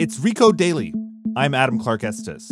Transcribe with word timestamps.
It's 0.00 0.18
Recode 0.18 0.56
Daily. 0.56 0.94
I'm 1.36 1.52
Adam 1.52 1.78
Clark 1.78 2.04
Estes. 2.04 2.50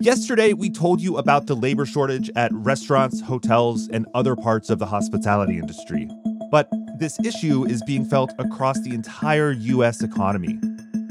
Yesterday, 0.00 0.54
we 0.54 0.70
told 0.70 1.00
you 1.00 1.18
about 1.18 1.46
the 1.46 1.54
labor 1.54 1.84
shortage 1.84 2.30
at 2.34 2.50
restaurants, 2.54 3.20
hotels, 3.20 3.88
and 3.88 4.06
other 4.14 4.34
parts 4.34 4.70
of 4.70 4.78
the 4.78 4.86
hospitality 4.86 5.58
industry. 5.58 6.08
But 6.50 6.68
this 6.98 7.20
issue 7.20 7.66
is 7.66 7.82
being 7.82 8.04
felt 8.04 8.32
across 8.38 8.80
the 8.80 8.94
entire 8.94 9.52
U.S. 9.52 10.02
economy. 10.02 10.58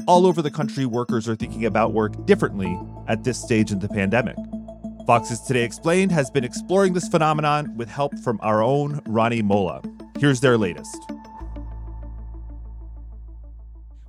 All 0.06 0.26
over 0.26 0.42
the 0.42 0.50
country, 0.50 0.84
workers 0.84 1.28
are 1.28 1.36
thinking 1.36 1.64
about 1.64 1.92
work 1.92 2.26
differently 2.26 2.76
at 3.06 3.24
this 3.24 3.40
stage 3.40 3.70
in 3.70 3.78
the 3.78 3.88
pandemic. 3.88 4.36
Vox's 5.06 5.40
Today 5.40 5.64
Explained 5.64 6.12
has 6.12 6.30
been 6.30 6.44
exploring 6.44 6.92
this 6.92 7.08
phenomenon 7.08 7.76
with 7.76 7.88
help 7.88 8.16
from 8.20 8.38
our 8.40 8.62
own 8.62 9.00
Rani 9.06 9.42
Molla. 9.42 9.82
Here's 10.18 10.40
their 10.40 10.56
latest. 10.56 10.96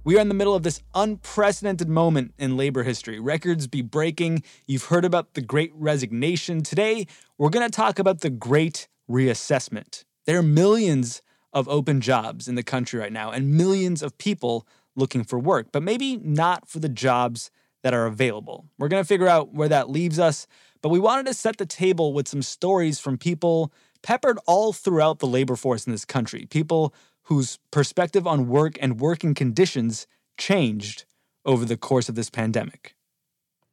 We 0.04 0.18
are 0.18 0.22
in 0.22 0.28
the 0.28 0.36
middle 0.36 0.54
of 0.54 0.62
this 0.64 0.82
unprecedented 0.94 1.90
moment 1.90 2.34
in 2.38 2.58
labor 2.58 2.84
history. 2.84 3.20
Records 3.20 3.66
be 3.68 3.82
breaking. 3.82 4.44
You've 4.68 4.86
heard 4.86 5.04
about 5.04 5.34
the 5.34 5.42
great 5.42 5.72
resignation. 5.74 6.62
Today, 6.62 7.08
we're 7.40 7.50
going 7.50 7.66
to 7.68 7.76
talk 7.76 7.98
about 7.98 8.22
the 8.22 8.30
great 8.30 8.88
reassessment. 9.10 10.04
There 10.26 10.38
are 10.38 10.44
millions 10.44 11.22
of 11.54 11.68
open 11.68 12.02
jobs 12.02 12.48
in 12.48 12.56
the 12.56 12.64
country 12.64 13.00
right 13.00 13.14
now 13.14 13.32
and 13.32 13.56
millions 13.56 14.04
of 14.04 14.18
people 14.18 14.68
looking 14.96 15.24
for 15.24 15.40
work, 15.40 15.68
but 15.72 15.82
maybe 15.82 16.18
not 16.18 16.70
for 16.70 16.80
the 16.80 16.90
jobs 16.90 17.50
that 17.84 17.94
are 17.94 18.06
available. 18.06 18.66
We're 18.80 18.88
going 18.88 19.04
to 19.04 19.08
figure 19.08 19.28
out 19.28 19.54
where 19.54 19.70
that 19.70 19.90
leaves 19.90 20.18
us, 20.18 20.48
but 20.82 20.90
we 20.90 21.00
wanted 21.00 21.28
to 21.28 21.34
set 21.34 21.58
the 21.58 21.66
table 21.66 22.14
with 22.14 22.28
some 22.28 22.42
stories 22.42 23.00
from 23.00 23.18
people 23.18 23.72
peppered 24.02 24.40
all 24.48 24.74
throughout 24.74 25.20
the 25.20 25.28
labor 25.28 25.56
force 25.56 25.86
in 25.86 25.92
this 25.92 26.06
country. 26.06 26.46
People 26.50 26.94
whose 27.24 27.60
perspective 27.72 28.28
on 28.28 28.48
work 28.48 28.78
and 28.82 29.00
working 29.00 29.34
conditions 29.34 30.08
changed 30.38 31.06
over 31.46 31.66
the 31.66 31.78
course 31.78 32.10
of 32.10 32.16
this 32.16 32.30
pandemic. 32.30 32.96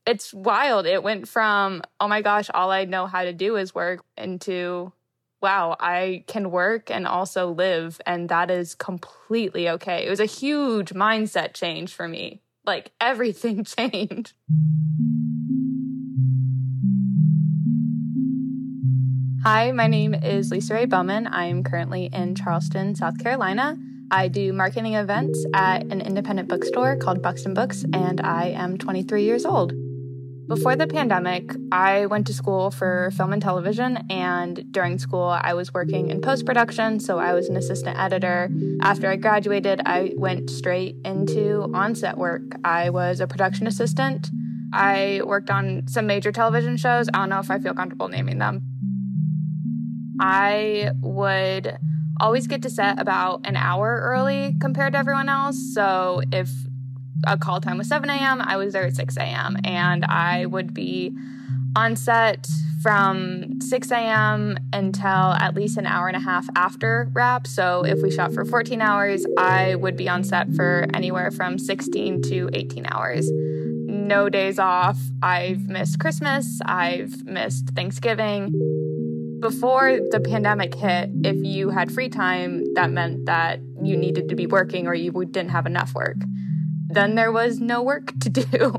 It's 0.06 0.32
wild. 0.32 0.86
It 0.86 1.02
went 1.02 1.28
from, 1.28 1.82
oh 2.00 2.08
my 2.08 2.22
gosh, 2.22 2.50
all 2.52 2.70
I 2.70 2.84
know 2.84 3.06
how 3.06 3.22
to 3.24 3.32
do 3.32 3.56
is 3.56 3.74
work, 3.74 4.04
into, 4.16 4.92
wow, 5.40 5.76
I 5.78 6.24
can 6.26 6.50
work 6.50 6.90
and 6.90 7.06
also 7.06 7.50
live. 7.50 8.00
And 8.06 8.28
that 8.28 8.50
is 8.50 8.74
completely 8.74 9.68
okay. 9.68 10.06
It 10.06 10.10
was 10.10 10.20
a 10.20 10.26
huge 10.26 10.90
mindset 10.90 11.54
change 11.54 11.92
for 11.92 12.08
me. 12.08 12.40
Like 12.64 12.92
everything 13.00 13.64
changed. 13.76 14.34
Hi, 19.42 19.72
my 19.72 19.86
name 19.86 20.12
is 20.12 20.50
Lisa 20.50 20.74
Ray 20.74 20.84
Bowman. 20.84 21.26
I'm 21.26 21.64
currently 21.64 22.10
in 22.12 22.34
Charleston, 22.34 22.94
South 22.94 23.18
Carolina. 23.18 23.78
I 24.10 24.28
do 24.28 24.52
marketing 24.52 24.94
events 24.94 25.46
at 25.54 25.82
an 25.84 26.02
independent 26.02 26.48
bookstore 26.48 26.96
called 26.96 27.22
Buxton 27.22 27.54
Books, 27.54 27.84
and 27.94 28.20
I 28.20 28.48
am 28.48 28.76
23 28.76 29.22
years 29.22 29.46
old. 29.46 29.72
Before 30.50 30.74
the 30.74 30.88
pandemic, 30.88 31.52
I 31.70 32.06
went 32.06 32.26
to 32.26 32.34
school 32.34 32.72
for 32.72 33.12
film 33.16 33.32
and 33.32 33.40
television, 33.40 33.98
and 34.10 34.64
during 34.72 34.98
school, 34.98 35.28
I 35.40 35.54
was 35.54 35.72
working 35.72 36.10
in 36.10 36.20
post 36.20 36.44
production, 36.44 36.98
so 36.98 37.20
I 37.20 37.34
was 37.34 37.48
an 37.48 37.56
assistant 37.56 37.96
editor. 37.96 38.50
After 38.82 39.08
I 39.08 39.14
graduated, 39.14 39.80
I 39.86 40.12
went 40.16 40.50
straight 40.50 40.96
into 41.04 41.70
on 41.72 41.94
set 41.94 42.18
work. 42.18 42.42
I 42.64 42.90
was 42.90 43.20
a 43.20 43.28
production 43.28 43.68
assistant. 43.68 44.28
I 44.72 45.20
worked 45.24 45.50
on 45.50 45.86
some 45.86 46.08
major 46.08 46.32
television 46.32 46.76
shows. 46.76 47.08
I 47.14 47.18
don't 47.18 47.28
know 47.28 47.38
if 47.38 47.48
I 47.48 47.60
feel 47.60 47.72
comfortable 47.72 48.08
naming 48.08 48.38
them, 48.38 48.62
I 50.20 50.90
would 51.00 51.78
always 52.20 52.48
get 52.48 52.62
to 52.62 52.70
set 52.70 52.98
about 52.98 53.46
an 53.46 53.54
hour 53.54 54.00
early 54.02 54.56
compared 54.60 54.94
to 54.94 54.98
everyone 54.98 55.28
else. 55.28 55.72
So 55.74 56.22
if 56.32 56.50
a 57.26 57.36
call 57.36 57.60
time 57.60 57.78
was 57.78 57.88
7 57.88 58.08
a.m., 58.08 58.40
I 58.40 58.56
was 58.56 58.72
there 58.72 58.86
at 58.86 58.96
6 58.96 59.16
a.m. 59.16 59.56
And 59.64 60.04
I 60.04 60.46
would 60.46 60.74
be 60.74 61.14
on 61.76 61.96
set 61.96 62.48
from 62.82 63.60
6 63.60 63.90
a.m. 63.90 64.58
until 64.72 65.06
at 65.06 65.54
least 65.54 65.76
an 65.76 65.86
hour 65.86 66.08
and 66.08 66.16
a 66.16 66.20
half 66.20 66.48
after 66.56 67.08
wrap. 67.12 67.46
So 67.46 67.84
if 67.84 68.02
we 68.02 68.10
shot 68.10 68.32
for 68.32 68.44
14 68.44 68.80
hours, 68.80 69.24
I 69.36 69.74
would 69.74 69.96
be 69.96 70.08
on 70.08 70.24
set 70.24 70.52
for 70.54 70.86
anywhere 70.94 71.30
from 71.30 71.58
16 71.58 72.22
to 72.22 72.50
18 72.52 72.86
hours. 72.86 73.30
No 73.30 74.28
days 74.28 74.58
off. 74.58 74.98
I've 75.22 75.68
missed 75.68 75.98
Christmas. 76.00 76.60
I've 76.64 77.24
missed 77.26 77.70
Thanksgiving 77.70 78.52
before 79.40 79.98
the 80.10 80.20
pandemic 80.20 80.74
hit, 80.74 81.10
if 81.24 81.36
you 81.42 81.70
had 81.70 81.90
free 81.90 82.10
time, 82.10 82.62
that 82.74 82.90
meant 82.90 83.26
that 83.26 83.60
you 83.82 83.96
needed 83.96 84.28
to 84.28 84.36
be 84.36 84.46
working 84.46 84.86
or 84.86 84.94
you 84.94 85.10
didn't 85.24 85.50
have 85.50 85.66
enough 85.66 85.94
work. 85.94 86.16
Then 86.92 87.14
there 87.14 87.30
was 87.30 87.60
no 87.60 87.82
work 87.82 88.12
to 88.20 88.28
do. 88.28 88.74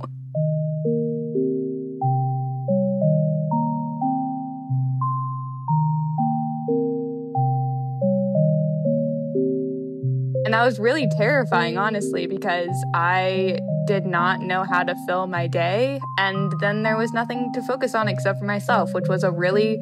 And 10.44 10.54
that 10.54 10.66
was 10.66 10.78
really 10.78 11.08
terrifying, 11.18 11.78
honestly, 11.78 12.28
because 12.28 12.68
I 12.94 13.60
did 13.88 14.06
not 14.06 14.42
know 14.42 14.66
how 14.66 14.84
to 14.84 14.94
fill 15.08 15.28
my 15.28 15.48
day. 15.48 16.02
And 16.18 16.52
then 16.60 16.84
there 16.84 16.98
was 16.98 17.14
nothing 17.14 17.54
to 17.54 17.62
focus 17.62 17.96
on 17.96 18.10
except 18.10 18.40
for 18.40 18.46
myself, 18.46 18.94
which 18.94 19.08
was 19.08 19.24
a 19.24 19.32
really 19.32 19.80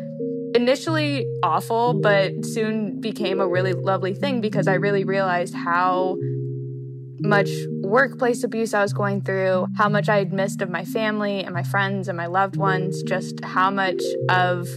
initially 0.54 1.26
awful, 1.42 2.00
but 2.00 2.32
soon 2.46 3.02
became 3.02 3.40
a 3.40 3.48
really 3.48 3.74
lovely 3.74 4.14
thing 4.14 4.42
because 4.42 4.68
I 4.68 4.76
really 4.76 5.04
realized 5.04 5.56
how 5.56 6.18
much 7.22 7.50
workplace 7.82 8.44
abuse 8.44 8.74
I 8.74 8.82
was 8.82 8.94
going 8.94 9.22
through, 9.22 9.68
how 9.78 9.90
much 9.90 10.10
I 10.10 10.18
had 10.18 10.34
missed 10.34 10.62
of 10.62 10.70
my 10.70 10.86
family 10.86 11.44
and 11.44 11.54
my 11.54 11.64
friends 11.64 12.08
and 12.08 12.18
my 12.18 12.28
loved 12.28 12.56
ones, 12.56 13.02
just 13.04 13.44
how 13.44 13.70
much 13.70 14.02
of 14.30 14.68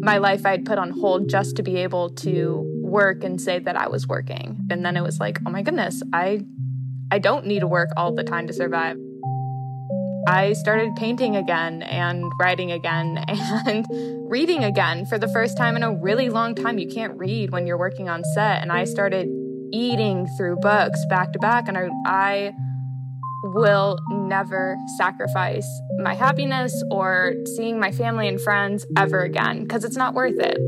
my 0.00 0.18
life 0.18 0.46
I 0.46 0.50
had 0.50 0.64
put 0.64 0.78
on 0.78 0.90
hold 0.90 1.28
just 1.28 1.56
to 1.56 1.62
be 1.62 1.76
able 1.78 2.10
to 2.10 2.64
work 2.82 3.24
and 3.24 3.40
say 3.40 3.58
that 3.58 3.76
I 3.76 3.88
was 3.88 4.06
working. 4.06 4.58
And 4.70 4.84
then 4.84 4.96
it 4.96 5.02
was 5.02 5.18
like, 5.18 5.38
oh 5.46 5.50
my 5.50 5.62
goodness, 5.62 6.02
I 6.12 6.44
I 7.10 7.18
don't 7.18 7.46
need 7.46 7.60
to 7.60 7.68
work 7.68 7.90
all 7.96 8.12
the 8.12 8.24
time 8.24 8.46
to 8.48 8.52
survive. 8.52 8.96
I 10.28 10.54
started 10.54 10.96
painting 10.96 11.36
again 11.36 11.82
and 11.82 12.24
writing 12.40 12.72
again 12.72 13.24
and 13.28 13.86
reading 14.28 14.64
again 14.64 15.06
for 15.06 15.18
the 15.18 15.28
first 15.28 15.56
time 15.56 15.76
in 15.76 15.84
a 15.84 15.94
really 15.94 16.30
long 16.30 16.56
time. 16.56 16.78
You 16.78 16.88
can't 16.88 17.16
read 17.16 17.52
when 17.52 17.66
you're 17.66 17.78
working 17.78 18.08
on 18.08 18.24
set. 18.34 18.60
And 18.60 18.72
I 18.72 18.84
started 18.84 19.28
eating 19.72 20.26
through 20.36 20.56
books 20.56 20.98
back 21.08 21.32
to 21.32 21.38
back. 21.38 21.68
And 21.68 21.76
I, 21.78 21.88
I 22.06 22.52
will 23.42 23.98
never 24.10 24.76
sacrifice 24.98 25.66
my 26.02 26.14
happiness 26.14 26.72
or 26.90 27.34
seeing 27.56 27.78
my 27.78 27.92
family 27.92 28.28
and 28.28 28.40
friends 28.40 28.86
ever 28.96 29.20
again 29.20 29.62
because 29.62 29.84
it's 29.84 29.96
not 29.96 30.14
worth 30.14 30.38
it. 30.38 30.58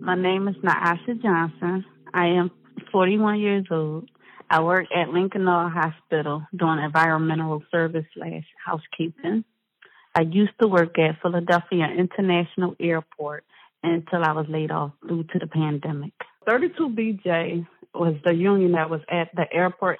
My 0.00 0.14
name 0.14 0.48
is 0.48 0.56
Naasha 0.64 1.20
Johnson. 1.20 1.84
I 2.14 2.28
am 2.28 2.50
41 2.90 3.40
years 3.40 3.66
old. 3.70 4.08
I 4.50 4.62
work 4.62 4.86
at 4.96 5.10
Lincoln 5.10 5.46
Hospital 5.46 6.42
doing 6.56 6.78
environmental 6.78 7.62
service 7.70 8.06
slash 8.14 8.44
housekeeping. 8.64 9.44
I 10.18 10.22
used 10.22 10.58
to 10.60 10.66
work 10.66 10.98
at 10.98 11.22
Philadelphia 11.22 11.86
International 11.96 12.74
Airport 12.80 13.44
until 13.84 14.24
I 14.24 14.32
was 14.32 14.46
laid 14.48 14.72
off 14.72 14.90
due 15.06 15.22
to 15.22 15.38
the 15.38 15.46
pandemic. 15.46 16.12
32BJ 16.48 17.64
was 17.94 18.16
the 18.24 18.34
union 18.34 18.72
that 18.72 18.90
was 18.90 19.00
at 19.08 19.28
the 19.36 19.46
airport. 19.52 19.98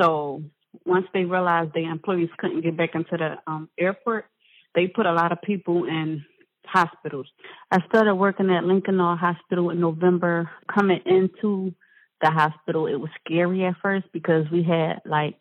So 0.00 0.42
once 0.86 1.08
they 1.12 1.26
realized 1.26 1.74
the 1.74 1.84
employees 1.84 2.30
couldn't 2.38 2.62
get 2.62 2.74
back 2.74 2.94
into 2.94 3.18
the 3.18 3.36
um, 3.46 3.68
airport, 3.78 4.24
they 4.74 4.86
put 4.86 5.04
a 5.04 5.12
lot 5.12 5.30
of 5.30 5.42
people 5.42 5.84
in 5.84 6.24
hospitals. 6.64 7.26
I 7.70 7.80
started 7.86 8.14
working 8.14 8.48
at 8.50 8.64
Lincoln 8.64 8.96
Noel 8.96 9.16
Hospital 9.16 9.68
in 9.68 9.78
November, 9.78 10.50
coming 10.74 11.02
into 11.04 11.74
the 12.22 12.30
hospital, 12.30 12.86
it 12.86 12.96
was 12.96 13.10
scary 13.22 13.66
at 13.66 13.74
first 13.82 14.06
because 14.10 14.46
we 14.50 14.62
had 14.62 15.00
like 15.04 15.38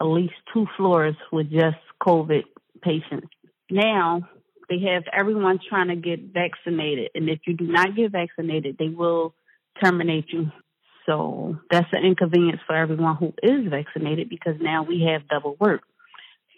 at 0.00 0.04
least 0.04 0.34
two 0.54 0.66
floors 0.76 1.16
with 1.32 1.50
just 1.50 1.78
COVID 2.00 2.42
patients. 2.80 3.28
Now 3.70 4.28
they 4.68 4.80
have 4.92 5.04
everyone 5.12 5.60
trying 5.68 5.88
to 5.88 5.96
get 5.96 6.20
vaccinated, 6.32 7.10
and 7.14 7.28
if 7.28 7.40
you 7.46 7.54
do 7.54 7.66
not 7.66 7.96
get 7.96 8.12
vaccinated, 8.12 8.76
they 8.78 8.88
will 8.88 9.34
terminate 9.82 10.32
you. 10.32 10.50
So 11.06 11.58
that's 11.70 11.88
an 11.92 12.04
inconvenience 12.04 12.60
for 12.66 12.76
everyone 12.76 13.16
who 13.16 13.32
is 13.42 13.68
vaccinated 13.68 14.28
because 14.28 14.56
now 14.60 14.82
we 14.82 15.08
have 15.10 15.28
double 15.28 15.56
work. 15.58 15.82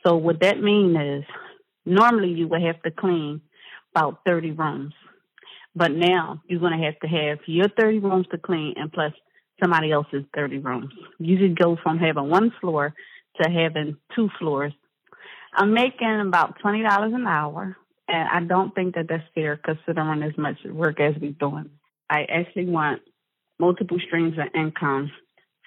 So 0.04 0.16
what 0.16 0.40
that 0.40 0.60
means 0.60 0.96
is 1.00 1.24
normally 1.86 2.30
you 2.30 2.48
would 2.48 2.62
have 2.62 2.82
to 2.82 2.90
clean 2.90 3.40
about 3.94 4.20
30 4.26 4.52
rooms. 4.52 4.94
But 5.74 5.92
now 5.92 6.42
you're 6.46 6.60
going 6.60 6.78
to 6.78 6.84
have 6.84 6.98
to 7.00 7.08
have 7.08 7.38
your 7.46 7.68
30 7.68 8.00
rooms 8.00 8.26
to 8.30 8.38
clean 8.38 8.74
and 8.76 8.92
plus 8.92 9.12
somebody 9.62 9.90
else's 9.92 10.24
30 10.34 10.58
rooms. 10.58 10.92
You 11.18 11.38
could 11.38 11.58
go 11.58 11.78
from 11.82 11.98
having 11.98 12.28
one 12.28 12.52
floor 12.60 12.94
to 13.40 13.50
having 13.50 13.96
two 14.14 14.28
floors. 14.38 14.72
I'm 15.52 15.74
making 15.74 16.20
about 16.20 16.58
twenty 16.60 16.82
dollars 16.82 17.12
an 17.14 17.26
hour, 17.26 17.76
and 18.08 18.28
I 18.28 18.40
don't 18.46 18.74
think 18.74 18.94
that 18.94 19.08
that's 19.08 19.24
fair 19.34 19.56
considering 19.56 20.22
as 20.22 20.36
much 20.38 20.56
work 20.64 21.00
as 21.00 21.14
we're 21.20 21.32
doing. 21.32 21.70
I 22.08 22.24
actually 22.24 22.66
want 22.66 23.02
multiple 23.58 23.98
streams 24.06 24.38
of 24.38 24.46
income 24.54 25.10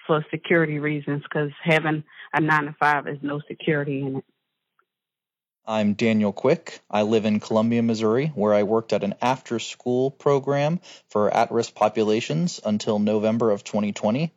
for 0.06 0.24
security 0.30 0.78
reasons 0.78 1.22
because 1.22 1.50
having 1.62 2.04
a 2.32 2.40
nine 2.40 2.64
to 2.64 2.76
five 2.78 3.06
is 3.06 3.18
no 3.22 3.40
security 3.48 4.00
in 4.00 4.16
it. 4.16 4.24
I'm 5.68 5.94
Daniel 5.94 6.32
Quick. 6.32 6.80
I 6.88 7.02
live 7.02 7.24
in 7.24 7.40
Columbia, 7.40 7.82
Missouri, 7.82 8.26
where 8.28 8.54
I 8.54 8.62
worked 8.62 8.92
at 8.92 9.02
an 9.02 9.16
after 9.20 9.58
school 9.58 10.12
program 10.12 10.80
for 11.08 11.28
at 11.28 11.50
risk 11.50 11.74
populations 11.74 12.60
until 12.64 13.00
November 13.00 13.50
of 13.50 13.64
2020. 13.64 14.32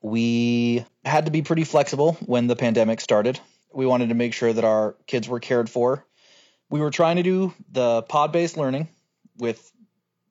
We 0.00 0.84
had 1.04 1.26
to 1.26 1.30
be 1.30 1.42
pretty 1.42 1.64
flexible 1.64 2.14
when 2.24 2.46
the 2.46 2.56
pandemic 2.56 3.02
started. 3.02 3.38
We 3.72 3.86
wanted 3.86 4.08
to 4.08 4.14
make 4.14 4.34
sure 4.34 4.52
that 4.52 4.64
our 4.64 4.96
kids 5.06 5.28
were 5.28 5.40
cared 5.40 5.70
for. 5.70 6.04
We 6.68 6.80
were 6.80 6.90
trying 6.90 7.16
to 7.16 7.22
do 7.22 7.54
the 7.70 8.02
pod 8.02 8.32
based 8.32 8.56
learning 8.56 8.88
with 9.38 9.72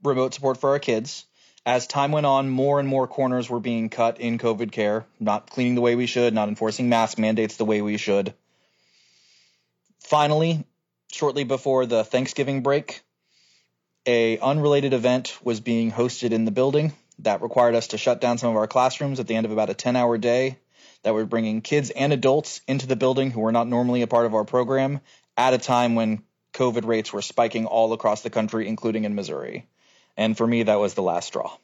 remote 0.03 0.33
support 0.33 0.57
for 0.57 0.71
our 0.71 0.79
kids. 0.79 1.25
As 1.65 1.87
time 1.87 2.11
went 2.11 2.25
on, 2.25 2.49
more 2.49 2.79
and 2.79 2.87
more 2.87 3.07
corners 3.07 3.49
were 3.49 3.59
being 3.59 3.89
cut 3.89 4.19
in 4.19 4.37
COVID 4.37 4.71
care, 4.71 5.05
not 5.19 5.49
cleaning 5.49 5.75
the 5.75 5.81
way 5.81 5.95
we 5.95 6.05
should, 6.05 6.33
not 6.33 6.47
enforcing 6.47 6.89
mask 6.89 7.19
mandates 7.19 7.57
the 7.57 7.65
way 7.65 7.81
we 7.81 7.97
should. 7.97 8.33
Finally, 9.99 10.65
shortly 11.11 11.43
before 11.43 11.85
the 11.85 12.03
Thanksgiving 12.03 12.63
break, 12.63 13.01
a 14.05 14.39
unrelated 14.39 14.93
event 14.93 15.37
was 15.43 15.59
being 15.59 15.91
hosted 15.91 16.31
in 16.31 16.45
the 16.45 16.51
building 16.51 16.93
that 17.19 17.41
required 17.41 17.75
us 17.75 17.87
to 17.87 17.97
shut 17.97 18.21
down 18.21 18.37
some 18.37 18.49
of 18.49 18.55
our 18.55 18.67
classrooms 18.67 19.19
at 19.19 19.27
the 19.27 19.35
end 19.35 19.45
of 19.45 19.51
about 19.51 19.69
a 19.69 19.73
10 19.73 19.95
hour 19.95 20.17
day 20.17 20.57
that 21.03 21.13
were 21.13 21.25
bringing 21.25 21.61
kids 21.61 21.89
and 21.89 22.13
adults 22.13 22.61
into 22.67 22.87
the 22.87 22.95
building 22.95 23.31
who 23.31 23.41
were 23.41 23.51
not 23.51 23.67
normally 23.67 24.01
a 24.01 24.07
part 24.07 24.25
of 24.25 24.33
our 24.33 24.43
program 24.43 24.99
at 25.37 25.53
a 25.53 25.57
time 25.57 25.95
when 25.95 26.23
COVID 26.53 26.85
rates 26.85 27.13
were 27.13 27.21
spiking 27.21 27.65
all 27.65 27.93
across 27.93 28.21
the 28.21 28.29
country, 28.29 28.67
including 28.67 29.05
in 29.05 29.15
Missouri. 29.15 29.67
And 30.17 30.37
for 30.37 30.45
me, 30.45 30.63
that 30.63 30.79
was 30.79 30.93
the 30.93 31.01
last 31.01 31.27
straw. 31.27 31.55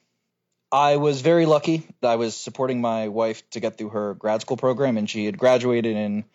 I 0.72 0.98
was 0.98 1.22
very 1.22 1.46
lucky. 1.46 1.88
I 2.02 2.16
was 2.16 2.36
supporting 2.36 2.82
my 2.82 3.08
wife 3.08 3.48
to 3.52 3.60
get 3.60 3.78
through 3.78 3.90
her 3.90 4.14
grad 4.14 4.42
school 4.42 4.58
program, 4.58 4.98
and 4.98 5.10
she 5.10 5.26
had 5.26 5.38
graduated 5.38 5.96
in 5.96 6.26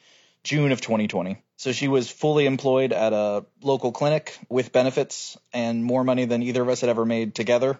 June 0.42 0.72
of 0.72 0.80
2020. 0.80 1.42
So 1.56 1.72
she 1.72 1.88
was 1.88 2.10
fully 2.10 2.46
employed 2.46 2.92
at 2.92 3.12
a 3.12 3.44
local 3.60 3.92
clinic 3.92 4.38
with 4.48 4.72
benefits 4.72 5.36
and 5.52 5.84
more 5.84 6.04
money 6.04 6.24
than 6.24 6.42
either 6.42 6.62
of 6.62 6.68
us 6.68 6.80
had 6.80 6.88
ever 6.90 7.04
made 7.04 7.34
together. 7.34 7.78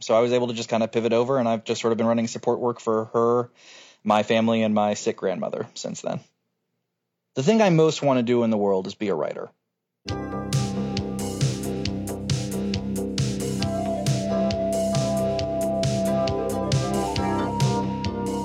So 0.00 0.14
I 0.14 0.20
was 0.20 0.32
able 0.32 0.48
to 0.48 0.54
just 0.54 0.68
kind 0.68 0.82
of 0.82 0.90
pivot 0.90 1.12
over, 1.12 1.38
and 1.38 1.48
I've 1.48 1.64
just 1.64 1.80
sort 1.80 1.92
of 1.92 1.98
been 1.98 2.08
running 2.08 2.26
support 2.26 2.58
work 2.58 2.80
for 2.80 3.04
her, 3.12 3.50
my 4.04 4.22
family, 4.22 4.62
and 4.62 4.74
my 4.74 4.94
sick 4.94 5.16
grandmother 5.16 5.66
since 5.74 6.00
then. 6.00 6.20
The 7.34 7.42
thing 7.42 7.62
I 7.62 7.70
most 7.70 8.02
want 8.02 8.18
to 8.18 8.22
do 8.22 8.42
in 8.42 8.50
the 8.50 8.58
world 8.58 8.86
is 8.86 8.94
be 8.94 9.08
a 9.08 9.14
writer. 9.14 9.50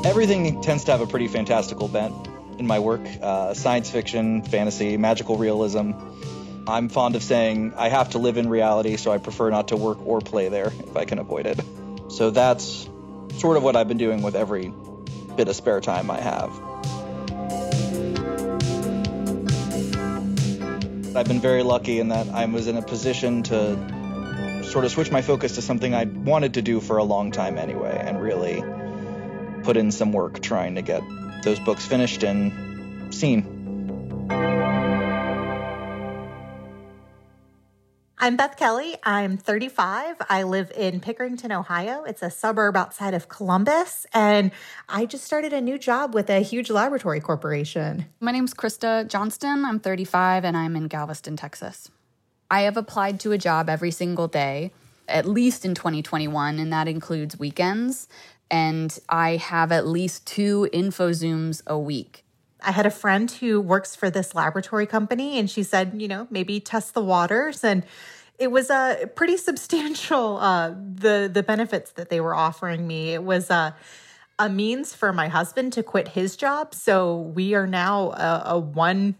Everything 0.05 0.61
tends 0.61 0.85
to 0.85 0.91
have 0.91 1.01
a 1.01 1.07
pretty 1.07 1.27
fantastical 1.27 1.87
bent 1.87 2.13
in 2.57 2.65
my 2.65 2.79
work 2.79 3.01
uh, 3.21 3.53
science 3.53 3.91
fiction, 3.91 4.41
fantasy, 4.41 4.97
magical 4.97 5.37
realism. 5.37 5.91
I'm 6.67 6.89
fond 6.89 7.15
of 7.15 7.23
saying 7.23 7.73
I 7.75 7.89
have 7.89 8.11
to 8.11 8.17
live 8.17 8.37
in 8.37 8.49
reality, 8.49 8.97
so 8.97 9.11
I 9.11 9.17
prefer 9.17 9.49
not 9.49 9.67
to 9.69 9.77
work 9.77 10.05
or 10.05 10.21
play 10.21 10.49
there 10.49 10.67
if 10.67 10.95
I 10.95 11.05
can 11.05 11.19
avoid 11.19 11.45
it. 11.45 11.59
So 12.09 12.29
that's 12.31 12.89
sort 13.37 13.57
of 13.57 13.63
what 13.63 13.75
I've 13.75 13.87
been 13.87 13.97
doing 13.97 14.21
with 14.21 14.35
every 14.35 14.73
bit 15.37 15.47
of 15.47 15.55
spare 15.55 15.79
time 15.79 16.09
I 16.09 16.19
have. 16.19 16.49
I've 21.15 21.27
been 21.27 21.39
very 21.39 21.63
lucky 21.63 21.99
in 21.99 22.09
that 22.09 22.27
I 22.29 22.45
was 22.45 22.67
in 22.67 22.75
a 22.75 22.81
position 22.81 23.43
to 23.43 24.63
sort 24.63 24.83
of 24.85 24.91
switch 24.91 25.11
my 25.11 25.21
focus 25.21 25.55
to 25.55 25.61
something 25.61 25.95
I 25.95 26.05
wanted 26.05 26.55
to 26.55 26.61
do 26.61 26.79
for 26.79 26.97
a 26.97 27.03
long 27.03 27.31
time 27.31 27.57
anyway, 27.57 27.95
and 28.03 28.21
really 28.21 28.63
put 29.63 29.77
in 29.77 29.91
some 29.91 30.11
work 30.11 30.41
trying 30.41 30.75
to 30.75 30.81
get 30.81 31.01
those 31.43 31.59
books 31.59 31.85
finished 31.85 32.23
and 32.23 33.13
seen. 33.13 33.56
I'm 38.27 38.35
Beth 38.35 38.57
Kelly. 38.57 38.97
I'm 39.03 39.37
35. 39.37 40.17
I 40.27 40.43
live 40.43 40.69
in 40.75 40.99
Pickerington, 40.99 41.57
Ohio. 41.57 42.03
It's 42.03 42.21
a 42.21 42.29
suburb 42.29 42.75
outside 42.75 43.13
of 43.13 43.29
Columbus. 43.29 44.05
And 44.13 44.51
I 44.89 45.05
just 45.05 45.23
started 45.23 45.53
a 45.53 45.61
new 45.61 45.77
job 45.77 46.13
with 46.13 46.29
a 46.29 46.41
huge 46.41 46.69
laboratory 46.69 47.21
corporation. 47.21 48.05
My 48.19 48.33
name's 48.33 48.53
Krista 48.53 49.07
Johnston. 49.07 49.63
I'm 49.63 49.79
35 49.79 50.43
and 50.43 50.57
I'm 50.57 50.75
in 50.75 50.89
Galveston, 50.89 51.37
Texas. 51.37 51.89
I 52.51 52.63
have 52.63 52.75
applied 52.75 53.21
to 53.21 53.31
a 53.31 53.37
job 53.37 53.69
every 53.69 53.91
single 53.91 54.27
day, 54.27 54.73
at 55.07 55.25
least 55.25 55.63
in 55.63 55.73
2021, 55.73 56.59
and 56.59 56.73
that 56.73 56.89
includes 56.89 57.39
weekends 57.39 58.09
and 58.51 58.99
I 59.07 59.37
have 59.37 59.71
at 59.71 59.87
least 59.87 60.27
two 60.27 60.67
info 60.73 61.11
Zooms 61.11 61.65
a 61.65 61.79
week. 61.79 62.25
I 62.61 62.71
had 62.71 62.85
a 62.85 62.91
friend 62.91 63.29
who 63.29 63.61
works 63.61 63.95
for 63.95 64.09
this 64.09 64.33
laboratory 64.33 64.85
company, 64.85 65.37
and 65.37 65.49
she 65.49 65.63
said, 65.63 65.93
you 66.01 66.07
know, 66.07 66.27
maybe 66.29 66.59
test 66.59 66.93
the 66.93 67.03
waters. 67.03 67.63
And 67.63 67.83
it 68.37 68.51
was 68.51 68.69
a 68.69 68.73
uh, 69.03 69.05
pretty 69.07 69.37
substantial 69.37 70.37
uh, 70.37 70.69
the 70.69 71.29
the 71.31 71.43
benefits 71.43 71.91
that 71.93 72.09
they 72.09 72.21
were 72.21 72.35
offering 72.35 72.85
me. 72.87 73.13
It 73.13 73.23
was 73.23 73.49
a 73.49 73.53
uh, 73.53 73.71
a 74.39 74.49
means 74.49 74.93
for 74.93 75.11
my 75.11 75.29
husband 75.29 75.73
to 75.73 75.81
quit 75.83 76.09
his 76.09 76.35
job, 76.35 76.75
so 76.75 77.17
we 77.21 77.55
are 77.55 77.65
now 77.65 78.11
a, 78.11 78.43
a 78.45 78.59
one 78.59 79.15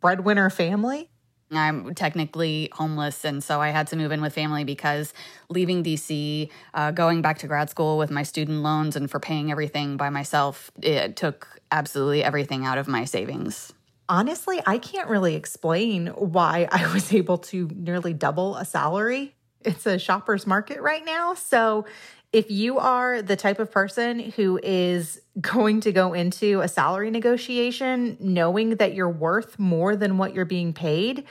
breadwinner 0.00 0.50
family. 0.50 1.08
I'm 1.50 1.94
technically 1.94 2.68
homeless, 2.72 3.24
and 3.24 3.42
so 3.42 3.60
I 3.60 3.68
had 3.68 3.86
to 3.88 3.96
move 3.96 4.12
in 4.12 4.20
with 4.20 4.34
family 4.34 4.64
because 4.64 5.14
leaving 5.48 5.82
DC, 5.82 6.50
uh, 6.74 6.90
going 6.90 7.22
back 7.22 7.38
to 7.38 7.46
grad 7.46 7.70
school 7.70 7.96
with 7.96 8.10
my 8.10 8.22
student 8.22 8.62
loans, 8.62 8.96
and 8.96 9.10
for 9.10 9.20
paying 9.20 9.50
everything 9.50 9.96
by 9.96 10.10
myself, 10.10 10.70
it 10.82 11.16
took 11.16 11.60
absolutely 11.70 12.24
everything 12.24 12.64
out 12.66 12.78
of 12.78 12.88
my 12.88 13.04
savings. 13.04 13.73
Honestly, 14.08 14.60
I 14.66 14.78
can't 14.78 15.08
really 15.08 15.34
explain 15.34 16.08
why 16.08 16.68
I 16.70 16.92
was 16.94 17.12
able 17.12 17.38
to 17.38 17.68
nearly 17.74 18.12
double 18.12 18.56
a 18.56 18.64
salary. 18.64 19.34
It's 19.62 19.86
a 19.86 19.98
shopper's 19.98 20.46
market 20.46 20.80
right 20.80 21.04
now. 21.04 21.34
So 21.34 21.86
if 22.32 22.50
you 22.50 22.78
are 22.78 23.22
the 23.22 23.36
type 23.36 23.60
of 23.60 23.70
person 23.70 24.18
who 24.18 24.58
is 24.62 25.20
going 25.40 25.80
to 25.82 25.92
go 25.92 26.12
into 26.12 26.60
a 26.60 26.68
salary 26.68 27.10
negotiation 27.10 28.16
knowing 28.18 28.70
that 28.70 28.92
you're 28.94 29.08
worth 29.08 29.58
more 29.58 29.94
than 29.94 30.18
what 30.18 30.34
you're 30.34 30.44
being 30.44 30.72
paid, 30.72 31.24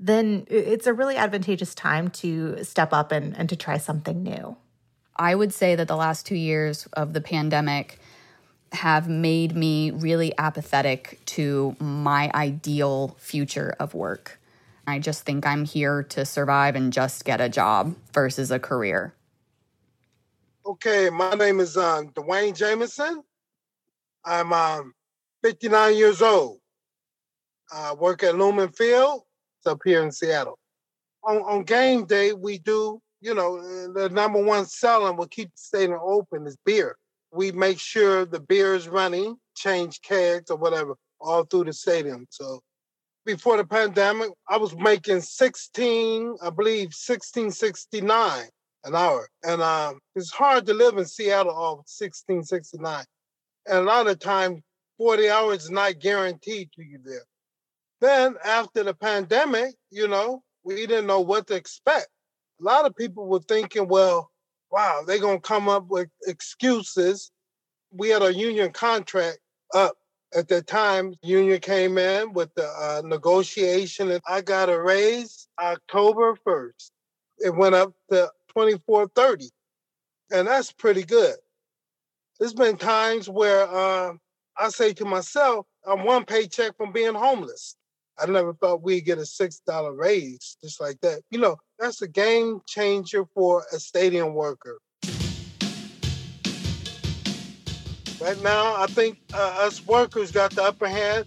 then 0.00 0.46
it's 0.48 0.86
a 0.86 0.94
really 0.94 1.16
advantageous 1.16 1.74
time 1.74 2.08
to 2.08 2.64
step 2.64 2.92
up 2.92 3.12
and, 3.12 3.36
and 3.36 3.48
to 3.50 3.56
try 3.56 3.76
something 3.76 4.22
new. 4.22 4.56
I 5.16 5.34
would 5.34 5.52
say 5.52 5.74
that 5.74 5.86
the 5.86 5.96
last 5.96 6.24
two 6.24 6.36
years 6.36 6.86
of 6.94 7.12
the 7.12 7.20
pandemic 7.20 7.98
have 8.72 9.08
made 9.08 9.56
me 9.56 9.90
really 9.90 10.32
apathetic 10.38 11.20
to 11.26 11.76
my 11.80 12.30
ideal 12.34 13.16
future 13.18 13.74
of 13.78 13.94
work. 13.94 14.38
I 14.86 14.98
just 14.98 15.22
think 15.24 15.46
I'm 15.46 15.64
here 15.64 16.02
to 16.04 16.24
survive 16.24 16.74
and 16.74 16.92
just 16.92 17.24
get 17.24 17.40
a 17.40 17.48
job 17.48 17.94
versus 18.12 18.50
a 18.50 18.58
career. 18.58 19.14
Okay, 20.64 21.10
my 21.10 21.34
name 21.34 21.60
is 21.60 21.76
um, 21.76 22.08
Dwayne 22.10 22.56
Jameson. 22.56 23.22
I'm 24.24 24.52
um, 24.52 24.92
59 25.42 25.96
years 25.96 26.22
old. 26.22 26.58
I 27.72 27.94
work 27.94 28.22
at 28.22 28.36
Lumen 28.36 28.70
Field. 28.72 29.22
It's 29.58 29.66
up 29.66 29.80
here 29.84 30.02
in 30.02 30.10
Seattle. 30.10 30.58
On, 31.24 31.38
on 31.38 31.64
game 31.64 32.04
day, 32.06 32.32
we 32.32 32.58
do, 32.58 33.00
you 33.20 33.34
know, 33.34 33.60
the 33.92 34.08
number 34.10 34.42
one 34.42 34.64
selling 34.66 35.16
will 35.16 35.28
keep 35.28 35.50
stadium 35.54 35.98
open 36.02 36.46
is 36.46 36.56
beer. 36.64 36.96
We 37.32 37.52
make 37.52 37.78
sure 37.78 38.24
the 38.24 38.40
beer 38.40 38.74
is 38.74 38.88
running, 38.88 39.36
change 39.54 40.00
kegs 40.02 40.50
or 40.50 40.56
whatever, 40.56 40.94
all 41.20 41.44
through 41.44 41.64
the 41.64 41.72
stadium. 41.72 42.26
So 42.30 42.60
before 43.26 43.56
the 43.56 43.64
pandemic, 43.64 44.30
I 44.48 44.56
was 44.56 44.74
making 44.74 45.20
16, 45.20 46.36
I 46.42 46.50
believe 46.50 46.94
1669 46.94 48.48
an 48.84 48.94
hour. 48.94 49.28
And 49.42 49.62
um, 49.62 50.00
it's 50.14 50.30
hard 50.30 50.66
to 50.66 50.74
live 50.74 50.96
in 50.96 51.04
Seattle 51.04 51.52
off 51.52 51.84
1669. 51.86 53.04
And 53.66 53.78
a 53.78 53.82
lot 53.82 54.06
of 54.06 54.18
times, 54.18 54.60
40 54.98 55.30
hours 55.30 55.64
is 55.64 55.70
not 55.70 56.00
guaranteed 56.00 56.70
to 56.72 56.82
you 56.82 56.98
there. 57.04 57.24
Then 58.00 58.36
after 58.44 58.82
the 58.82 58.94
pandemic, 58.94 59.74
you 59.90 60.08
know, 60.08 60.42
we 60.64 60.86
didn't 60.86 61.06
know 61.06 61.20
what 61.20 61.46
to 61.48 61.54
expect. 61.54 62.08
A 62.60 62.64
lot 62.64 62.86
of 62.86 62.96
people 62.96 63.26
were 63.26 63.40
thinking, 63.40 63.88
well, 63.88 64.30
wow, 64.70 65.02
they're 65.06 65.18
to 65.18 65.40
come 65.40 65.68
up 65.68 65.88
with 65.88 66.08
excuses. 66.26 67.30
We 67.90 68.08
had 68.08 68.22
a 68.22 68.34
union 68.34 68.72
contract 68.72 69.38
up 69.74 69.96
at 70.34 70.48
the 70.48 70.62
time. 70.62 71.14
Union 71.22 71.60
came 71.60 71.98
in 71.98 72.32
with 72.32 72.54
the 72.54 72.66
uh, 72.66 73.02
negotiation, 73.04 74.10
and 74.10 74.22
I 74.28 74.40
got 74.40 74.68
a 74.68 74.80
raise 74.80 75.48
October 75.58 76.36
1st. 76.46 76.90
It 77.38 77.54
went 77.54 77.74
up 77.74 77.92
to 78.10 78.30
2430. 78.48 79.50
And 80.30 80.46
that's 80.46 80.72
pretty 80.72 81.04
good. 81.04 81.36
There's 82.38 82.54
been 82.54 82.76
times 82.76 83.28
where 83.28 83.66
uh, 83.68 84.12
I 84.58 84.68
say 84.68 84.92
to 84.94 85.04
myself, 85.04 85.66
I'm 85.86 86.04
one 86.04 86.24
paycheck 86.24 86.76
from 86.76 86.92
being 86.92 87.14
homeless. 87.14 87.76
I 88.18 88.26
never 88.26 88.52
thought 88.52 88.82
we'd 88.82 89.04
get 89.04 89.18
a 89.18 89.26
six 89.26 89.60
dollar 89.60 89.92
raise 89.92 90.56
just 90.62 90.80
like 90.80 91.00
that. 91.00 91.22
You 91.30 91.38
know, 91.38 91.56
that's 91.78 92.02
a 92.02 92.08
game 92.08 92.60
changer 92.66 93.24
for 93.34 93.64
a 93.72 93.78
stadium 93.78 94.34
worker. 94.34 94.78
Right 98.20 98.42
now, 98.42 98.74
I 98.76 98.86
think 98.88 99.18
uh, 99.32 99.60
us 99.60 99.86
workers 99.86 100.32
got 100.32 100.50
the 100.50 100.64
upper 100.64 100.88
hand. 100.88 101.26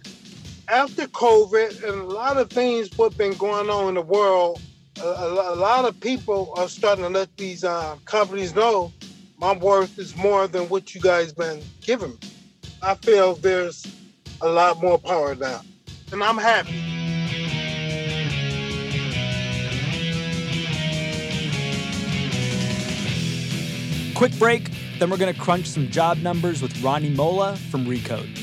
After 0.67 1.08
COVID 1.08 1.84
and 1.84 2.01
a 2.01 2.03
lot 2.03 2.38
of 2.38 2.50
things 2.50 2.89
what 2.98 3.17
been 3.17 3.34
going 3.34 3.70
on 3.70 3.89
in 3.89 3.96
the 3.96 4.01
world, 4.01 4.62
a, 5.01 5.05
a, 5.05 5.53
a 5.53 5.55
lot 5.55 5.86
of 5.86 6.00
people 6.00 6.53
are 6.58 6.67
starting 6.67 7.05
to 7.05 7.10
let 7.10 7.36
these 7.38 7.63
uh, 7.63 7.96
companies 8.05 8.53
know 8.53 8.91
my 9.38 9.53
worth 9.58 9.98
is 9.98 10.15
more 10.17 10.48
than 10.48 10.67
what 10.70 10.93
you 10.93 11.01
guys 11.01 11.34
been 11.34 11.62
giving 11.79 12.12
me. 12.12 12.17
I 12.81 12.96
feel 12.96 13.36
there's 13.36 13.86
a 14.41 14.50
lot 14.50 14.81
more 14.81 15.00
power 15.00 15.34
now, 15.36 15.62
and 16.12 16.22
I'm 16.24 16.38
happy. 16.38 16.91
Quick 24.22 24.38
break, 24.38 24.70
then 25.00 25.10
we're 25.10 25.18
going 25.18 25.34
to 25.34 25.40
crunch 25.42 25.66
some 25.66 25.90
job 25.90 26.20
numbers 26.20 26.62
with 26.62 26.80
Rani 26.84 27.10
Molla 27.10 27.56
from 27.56 27.88
Recode. 27.88 28.41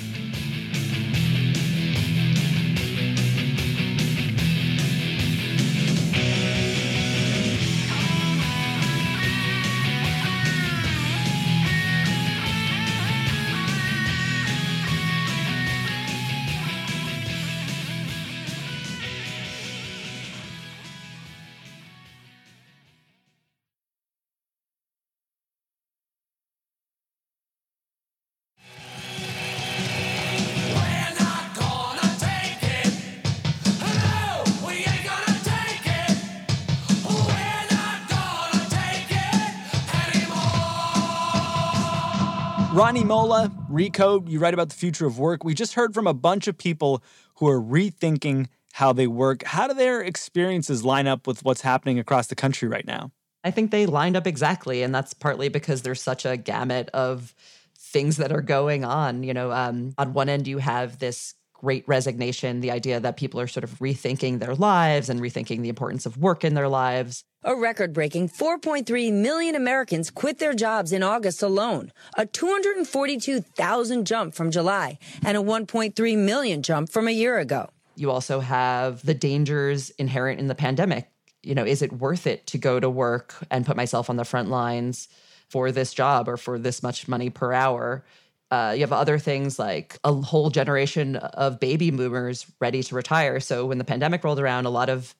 Rani 42.78 43.02
Molla, 43.02 43.50
Recode, 43.68 44.30
you 44.30 44.38
write 44.38 44.54
about 44.54 44.68
the 44.68 44.76
future 44.76 45.04
of 45.04 45.18
work. 45.18 45.42
We 45.42 45.52
just 45.52 45.74
heard 45.74 45.94
from 45.94 46.06
a 46.06 46.14
bunch 46.14 46.46
of 46.46 46.56
people 46.56 47.02
who 47.38 47.48
are 47.48 47.60
rethinking 47.60 48.46
how 48.74 48.92
they 48.92 49.08
work. 49.08 49.42
How 49.42 49.66
do 49.66 49.74
their 49.74 50.00
experiences 50.00 50.84
line 50.84 51.08
up 51.08 51.26
with 51.26 51.42
what's 51.42 51.62
happening 51.62 51.98
across 51.98 52.28
the 52.28 52.36
country 52.36 52.68
right 52.68 52.86
now? 52.86 53.10
I 53.42 53.50
think 53.50 53.72
they 53.72 53.86
lined 53.86 54.16
up 54.16 54.28
exactly. 54.28 54.84
And 54.84 54.94
that's 54.94 55.12
partly 55.12 55.48
because 55.48 55.82
there's 55.82 56.00
such 56.00 56.24
a 56.24 56.36
gamut 56.36 56.88
of 56.94 57.34
things 57.76 58.16
that 58.18 58.30
are 58.30 58.42
going 58.42 58.84
on. 58.84 59.24
You 59.24 59.34
know, 59.34 59.50
um, 59.50 59.92
on 59.98 60.12
one 60.12 60.28
end, 60.28 60.46
you 60.46 60.58
have 60.58 61.00
this 61.00 61.34
great 61.58 61.86
resignation, 61.86 62.60
the 62.60 62.70
idea 62.70 63.00
that 63.00 63.16
people 63.16 63.40
are 63.40 63.46
sort 63.46 63.64
of 63.64 63.78
rethinking 63.80 64.38
their 64.38 64.54
lives 64.54 65.10
and 65.10 65.20
rethinking 65.20 65.60
the 65.60 65.68
importance 65.68 66.06
of 66.06 66.16
work 66.16 66.44
in 66.44 66.54
their 66.54 66.68
lives. 66.68 67.24
A 67.44 67.54
record 67.54 67.92
breaking 67.92 68.30
4.3 68.30 69.12
million 69.12 69.54
Americans 69.54 70.10
quit 70.10 70.38
their 70.38 70.54
jobs 70.54 70.92
in 70.92 71.02
August 71.02 71.42
alone, 71.42 71.92
a 72.16 72.26
242,000 72.26 74.06
jump 74.06 74.34
from 74.34 74.50
July, 74.50 74.98
and 75.24 75.36
a 75.36 75.40
1.3 75.40 76.16
million 76.16 76.62
jump 76.62 76.90
from 76.90 77.08
a 77.08 77.12
year 77.12 77.38
ago. 77.38 77.68
You 77.96 78.12
also 78.12 78.38
have 78.38 79.04
the 79.04 79.14
dangers 79.14 79.90
inherent 79.90 80.38
in 80.38 80.46
the 80.46 80.54
pandemic. 80.54 81.10
You 81.42 81.54
know, 81.54 81.64
is 81.64 81.82
it 81.82 81.92
worth 81.92 82.26
it 82.28 82.46
to 82.48 82.58
go 82.58 82.78
to 82.78 82.88
work 82.88 83.34
and 83.50 83.66
put 83.66 83.76
myself 83.76 84.08
on 84.08 84.16
the 84.16 84.24
front 84.24 84.48
lines 84.48 85.08
for 85.48 85.72
this 85.72 85.92
job 85.92 86.28
or 86.28 86.36
for 86.36 86.58
this 86.58 86.82
much 86.82 87.08
money 87.08 87.30
per 87.30 87.52
hour? 87.52 88.04
Uh, 88.50 88.72
you 88.74 88.80
have 88.80 88.92
other 88.92 89.18
things 89.18 89.58
like 89.58 89.98
a 90.04 90.12
whole 90.12 90.48
generation 90.48 91.16
of 91.16 91.60
baby 91.60 91.90
boomers 91.90 92.46
ready 92.60 92.82
to 92.82 92.94
retire. 92.94 93.40
So 93.40 93.66
when 93.66 93.76
the 93.78 93.84
pandemic 93.84 94.24
rolled 94.24 94.40
around, 94.40 94.64
a 94.64 94.70
lot 94.70 94.88
of 94.88 95.14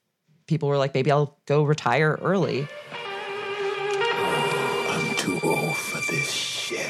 people 0.47 0.69
were 0.69 0.79
like, 0.79 0.95
maybe 0.95 1.11
I'll 1.11 1.39
go 1.47 1.63
retire 1.63 2.19
early. 2.23 2.67
Oh, 4.11 4.87
I'm 4.89 5.15
too 5.17 5.39
old 5.43 5.77
for 5.77 6.11
this 6.11 6.31
shit. 6.33 6.87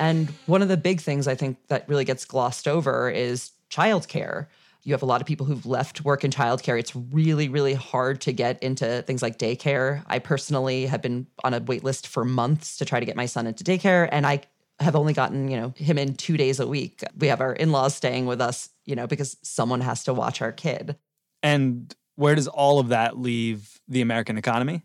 And 0.00 0.28
one 0.46 0.62
of 0.62 0.68
the 0.68 0.76
big 0.76 1.00
things 1.00 1.28
I 1.28 1.36
think 1.36 1.58
that 1.68 1.88
really 1.88 2.04
gets 2.04 2.24
glossed 2.24 2.66
over 2.66 3.08
is 3.08 3.52
childcare. 3.70 4.48
You 4.82 4.92
have 4.92 5.02
a 5.02 5.06
lot 5.06 5.20
of 5.20 5.26
people 5.28 5.46
who've 5.46 5.64
left 5.64 6.04
work 6.04 6.24
in 6.24 6.32
childcare. 6.32 6.78
It's 6.78 6.94
really, 6.94 7.48
really 7.48 7.74
hard 7.74 8.20
to 8.22 8.32
get 8.32 8.60
into 8.62 9.02
things 9.02 9.22
like 9.22 9.38
daycare. 9.38 10.02
I 10.06 10.18
personally 10.18 10.86
have 10.86 11.00
been 11.00 11.28
on 11.44 11.54
a 11.54 11.60
wait 11.60 11.84
list 11.84 12.08
for 12.08 12.24
months 12.24 12.76
to 12.78 12.84
try 12.84 12.98
to 12.98 13.06
get 13.06 13.14
my 13.16 13.26
son 13.26 13.46
into 13.46 13.62
daycare, 13.62 14.08
and 14.10 14.26
I 14.26 14.42
have 14.80 14.96
only 14.96 15.12
gotten, 15.12 15.48
you 15.48 15.56
know, 15.56 15.74
him 15.76 15.98
in 15.98 16.14
two 16.14 16.36
days 16.36 16.60
a 16.60 16.66
week. 16.66 17.02
We 17.16 17.28
have 17.28 17.40
our 17.40 17.52
in-laws 17.52 17.94
staying 17.94 18.26
with 18.26 18.40
us, 18.40 18.70
you 18.84 18.96
know, 18.96 19.06
because 19.06 19.36
someone 19.42 19.80
has 19.80 20.04
to 20.04 20.14
watch 20.14 20.42
our 20.42 20.52
kid. 20.52 20.96
And 21.42 21.94
where 22.16 22.34
does 22.34 22.48
all 22.48 22.78
of 22.78 22.88
that 22.88 23.18
leave 23.18 23.80
the 23.88 24.00
American 24.00 24.38
economy? 24.38 24.82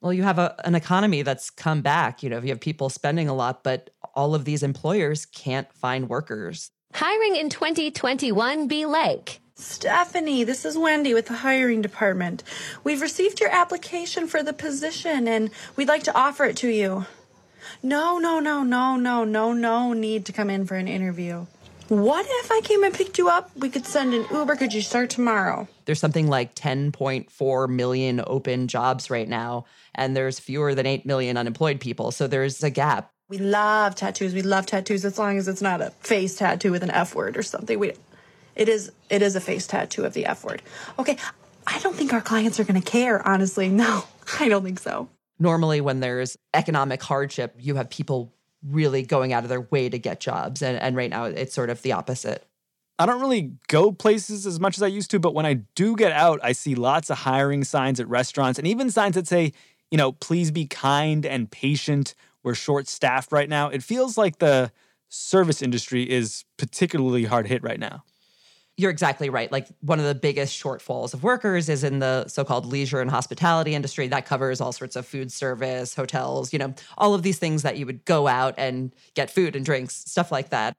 Well, 0.00 0.12
you 0.12 0.22
have 0.22 0.38
a, 0.38 0.54
an 0.64 0.74
economy 0.74 1.22
that's 1.22 1.50
come 1.50 1.82
back. 1.82 2.22
You 2.22 2.30
know, 2.30 2.40
you 2.40 2.48
have 2.48 2.60
people 2.60 2.88
spending 2.88 3.28
a 3.28 3.34
lot, 3.34 3.64
but 3.64 3.90
all 4.14 4.34
of 4.34 4.44
these 4.44 4.62
employers 4.62 5.26
can't 5.26 5.72
find 5.72 6.08
workers. 6.08 6.70
Hiring 6.94 7.36
in 7.36 7.50
2021 7.50 8.68
be 8.68 8.86
like. 8.86 9.40
Stephanie, 9.58 10.44
this 10.44 10.66
is 10.66 10.76
Wendy 10.76 11.14
with 11.14 11.26
the 11.26 11.34
hiring 11.34 11.80
department. 11.80 12.42
We've 12.84 13.00
received 13.00 13.40
your 13.40 13.50
application 13.50 14.26
for 14.26 14.42
the 14.42 14.52
position 14.52 15.26
and 15.26 15.50
we'd 15.76 15.88
like 15.88 16.02
to 16.04 16.16
offer 16.16 16.44
it 16.44 16.56
to 16.58 16.68
you. 16.68 17.06
No, 17.82 18.18
no, 18.18 18.40
no, 18.40 18.62
no, 18.62 18.96
no, 18.96 19.24
no, 19.24 19.52
no 19.52 19.92
need 19.92 20.26
to 20.26 20.32
come 20.32 20.50
in 20.50 20.66
for 20.66 20.76
an 20.76 20.88
interview. 20.88 21.46
What 21.88 22.26
if 22.28 22.50
I 22.50 22.60
came 22.62 22.82
and 22.82 22.92
picked 22.92 23.16
you 23.16 23.28
up? 23.28 23.50
We 23.56 23.68
could 23.68 23.86
send 23.86 24.12
an 24.12 24.26
Uber. 24.32 24.56
Could 24.56 24.74
you 24.74 24.82
start 24.82 25.08
tomorrow? 25.08 25.68
There's 25.84 26.00
something 26.00 26.26
like 26.26 26.56
10.4 26.56 27.68
million 27.68 28.20
open 28.26 28.66
jobs 28.66 29.08
right 29.08 29.28
now, 29.28 29.66
and 29.94 30.16
there's 30.16 30.40
fewer 30.40 30.74
than 30.74 30.84
8 30.84 31.06
million 31.06 31.36
unemployed 31.36 31.78
people. 31.78 32.10
So 32.10 32.26
there's 32.26 32.64
a 32.64 32.70
gap. 32.70 33.12
We 33.28 33.38
love 33.38 33.94
tattoos. 33.94 34.34
We 34.34 34.42
love 34.42 34.66
tattoos 34.66 35.04
as 35.04 35.16
long 35.16 35.38
as 35.38 35.46
it's 35.46 35.62
not 35.62 35.80
a 35.80 35.90
face 36.00 36.36
tattoo 36.36 36.72
with 36.72 36.82
an 36.82 36.90
F 36.90 37.14
word 37.14 37.36
or 37.36 37.44
something. 37.44 37.78
We, 37.78 37.92
it 38.56 38.68
is, 38.68 38.90
it 39.08 39.22
is 39.22 39.36
a 39.36 39.40
face 39.40 39.68
tattoo 39.68 40.04
of 40.04 40.12
the 40.12 40.26
F 40.26 40.44
word. 40.44 40.62
Okay, 40.98 41.16
I 41.68 41.78
don't 41.78 41.94
think 41.94 42.12
our 42.12 42.20
clients 42.20 42.58
are 42.58 42.64
going 42.64 42.80
to 42.80 42.90
care. 42.90 43.26
Honestly, 43.26 43.68
no, 43.84 44.04
I 44.40 44.48
don't 44.48 44.64
think 44.64 44.80
so. 44.80 45.08
Normally, 45.38 45.80
when 45.80 46.00
there's 46.00 46.36
economic 46.54 47.02
hardship, 47.02 47.54
you 47.58 47.74
have 47.76 47.90
people 47.90 48.32
really 48.66 49.02
going 49.02 49.32
out 49.32 49.42
of 49.42 49.48
their 49.48 49.60
way 49.60 49.88
to 49.88 49.98
get 49.98 50.20
jobs, 50.20 50.62
and 50.62 50.78
and 50.78 50.96
right 50.96 51.10
now 51.10 51.24
it's 51.24 51.54
sort 51.54 51.70
of 51.70 51.82
the 51.82 51.92
opposite. 51.92 52.46
I 52.98 53.04
don't 53.04 53.20
really 53.20 53.52
go 53.68 53.92
places 53.92 54.46
as 54.46 54.58
much 54.58 54.78
as 54.78 54.82
I 54.82 54.86
used 54.86 55.10
to, 55.10 55.18
but 55.18 55.34
when 55.34 55.44
I 55.44 55.54
do 55.74 55.96
get 55.96 56.12
out, 56.12 56.40
I 56.42 56.52
see 56.52 56.74
lots 56.74 57.10
of 57.10 57.18
hiring 57.18 57.62
signs 57.62 58.00
at 58.00 58.08
restaurants 58.08 58.58
and 58.58 58.66
even 58.66 58.90
signs 58.90 59.16
that 59.16 59.26
say, 59.26 59.52
you 59.90 59.98
know, 59.98 60.12
please 60.12 60.50
be 60.50 60.66
kind 60.66 61.26
and 61.26 61.50
patient. 61.50 62.14
We're 62.42 62.54
short 62.54 62.88
staffed 62.88 63.32
right 63.32 63.50
now. 63.50 63.68
It 63.68 63.82
feels 63.82 64.16
like 64.16 64.38
the 64.38 64.72
service 65.10 65.60
industry 65.60 66.08
is 66.08 66.44
particularly 66.56 67.24
hard 67.24 67.46
hit 67.46 67.62
right 67.62 67.78
now. 67.78 68.04
You're 68.78 68.90
exactly 68.90 69.30
right. 69.30 69.50
Like 69.50 69.68
one 69.80 69.98
of 69.98 70.04
the 70.04 70.14
biggest 70.14 70.62
shortfalls 70.62 71.14
of 71.14 71.22
workers 71.22 71.68
is 71.68 71.82
in 71.82 71.98
the 71.98 72.28
so-called 72.28 72.66
leisure 72.66 73.00
and 73.00 73.10
hospitality 73.10 73.74
industry. 73.74 74.06
That 74.08 74.26
covers 74.26 74.60
all 74.60 74.72
sorts 74.72 74.96
of 74.96 75.06
food 75.06 75.32
service, 75.32 75.94
hotels, 75.94 76.52
you 76.52 76.58
know, 76.58 76.74
all 76.98 77.14
of 77.14 77.22
these 77.22 77.38
things 77.38 77.62
that 77.62 77.78
you 77.78 77.86
would 77.86 78.04
go 78.04 78.28
out 78.28 78.54
and 78.58 78.92
get 79.14 79.30
food 79.30 79.56
and 79.56 79.64
drinks, 79.64 79.94
stuff 79.94 80.30
like 80.30 80.50
that 80.50 80.76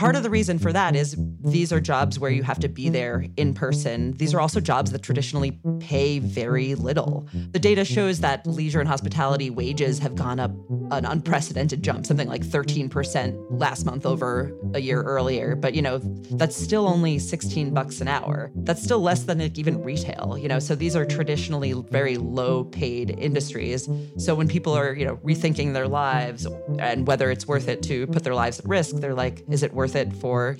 part 0.00 0.16
of 0.16 0.22
the 0.22 0.30
reason 0.30 0.58
for 0.58 0.72
that 0.72 0.96
is 0.96 1.14
these 1.42 1.70
are 1.74 1.78
jobs 1.78 2.18
where 2.18 2.30
you 2.30 2.42
have 2.42 2.58
to 2.58 2.68
be 2.68 2.88
there 2.88 3.26
in 3.36 3.52
person. 3.52 4.12
These 4.12 4.32
are 4.32 4.40
also 4.40 4.58
jobs 4.58 4.92
that 4.92 5.02
traditionally 5.02 5.60
pay 5.78 6.20
very 6.20 6.74
little. 6.74 7.28
The 7.52 7.58
data 7.58 7.84
shows 7.84 8.20
that 8.20 8.46
leisure 8.46 8.80
and 8.80 8.88
hospitality 8.88 9.50
wages 9.50 9.98
have 9.98 10.14
gone 10.14 10.40
up 10.40 10.52
an 10.90 11.04
unprecedented 11.04 11.82
jump, 11.82 12.06
something 12.06 12.28
like 12.28 12.40
13% 12.40 13.46
last 13.50 13.84
month 13.84 14.06
over 14.06 14.50
a 14.72 14.80
year 14.80 15.02
earlier. 15.02 15.54
But, 15.54 15.74
you 15.74 15.82
know, 15.82 15.98
that's 15.98 16.56
still 16.56 16.88
only 16.88 17.18
16 17.18 17.74
bucks 17.74 18.00
an 18.00 18.08
hour. 18.08 18.50
That's 18.54 18.82
still 18.82 19.00
less 19.00 19.24
than 19.24 19.42
even 19.42 19.82
retail, 19.82 20.38
you 20.40 20.48
know. 20.48 20.60
So 20.60 20.74
these 20.74 20.96
are 20.96 21.04
traditionally 21.04 21.74
very 21.90 22.16
low 22.16 22.64
paid 22.64 23.10
industries. 23.18 23.86
So 24.16 24.34
when 24.34 24.48
people 24.48 24.72
are, 24.72 24.94
you 24.94 25.04
know, 25.04 25.16
rethinking 25.16 25.74
their 25.74 25.88
lives 25.88 26.46
and 26.78 27.06
whether 27.06 27.30
it's 27.30 27.46
worth 27.46 27.68
it 27.68 27.82
to 27.82 28.06
put 28.06 28.24
their 28.24 28.34
lives 28.34 28.60
at 28.60 28.64
risk, 28.64 28.96
they're 28.96 29.14
like, 29.14 29.44
is 29.50 29.62
it 29.62 29.74
worth 29.74 29.89
it 29.94 30.14
for 30.14 30.56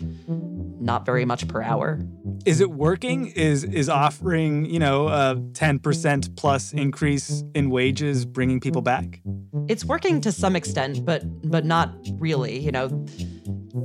not 0.80 1.04
very 1.04 1.24
much 1.24 1.46
per 1.48 1.62
hour. 1.62 2.00
Is 2.46 2.60
it 2.60 2.70
working? 2.70 3.28
Is 3.28 3.64
is 3.64 3.88
offering 3.88 4.64
you 4.64 4.78
know 4.78 5.08
a 5.08 5.40
ten 5.54 5.78
percent 5.78 6.34
plus 6.36 6.72
increase 6.72 7.44
in 7.54 7.70
wages 7.70 8.24
bringing 8.24 8.60
people 8.60 8.82
back? 8.82 9.20
It's 9.68 9.84
working 9.84 10.20
to 10.22 10.32
some 10.32 10.56
extent, 10.56 11.04
but 11.04 11.22
but 11.50 11.64
not 11.64 11.94
really. 12.14 12.58
You 12.58 12.72
know, 12.72 13.06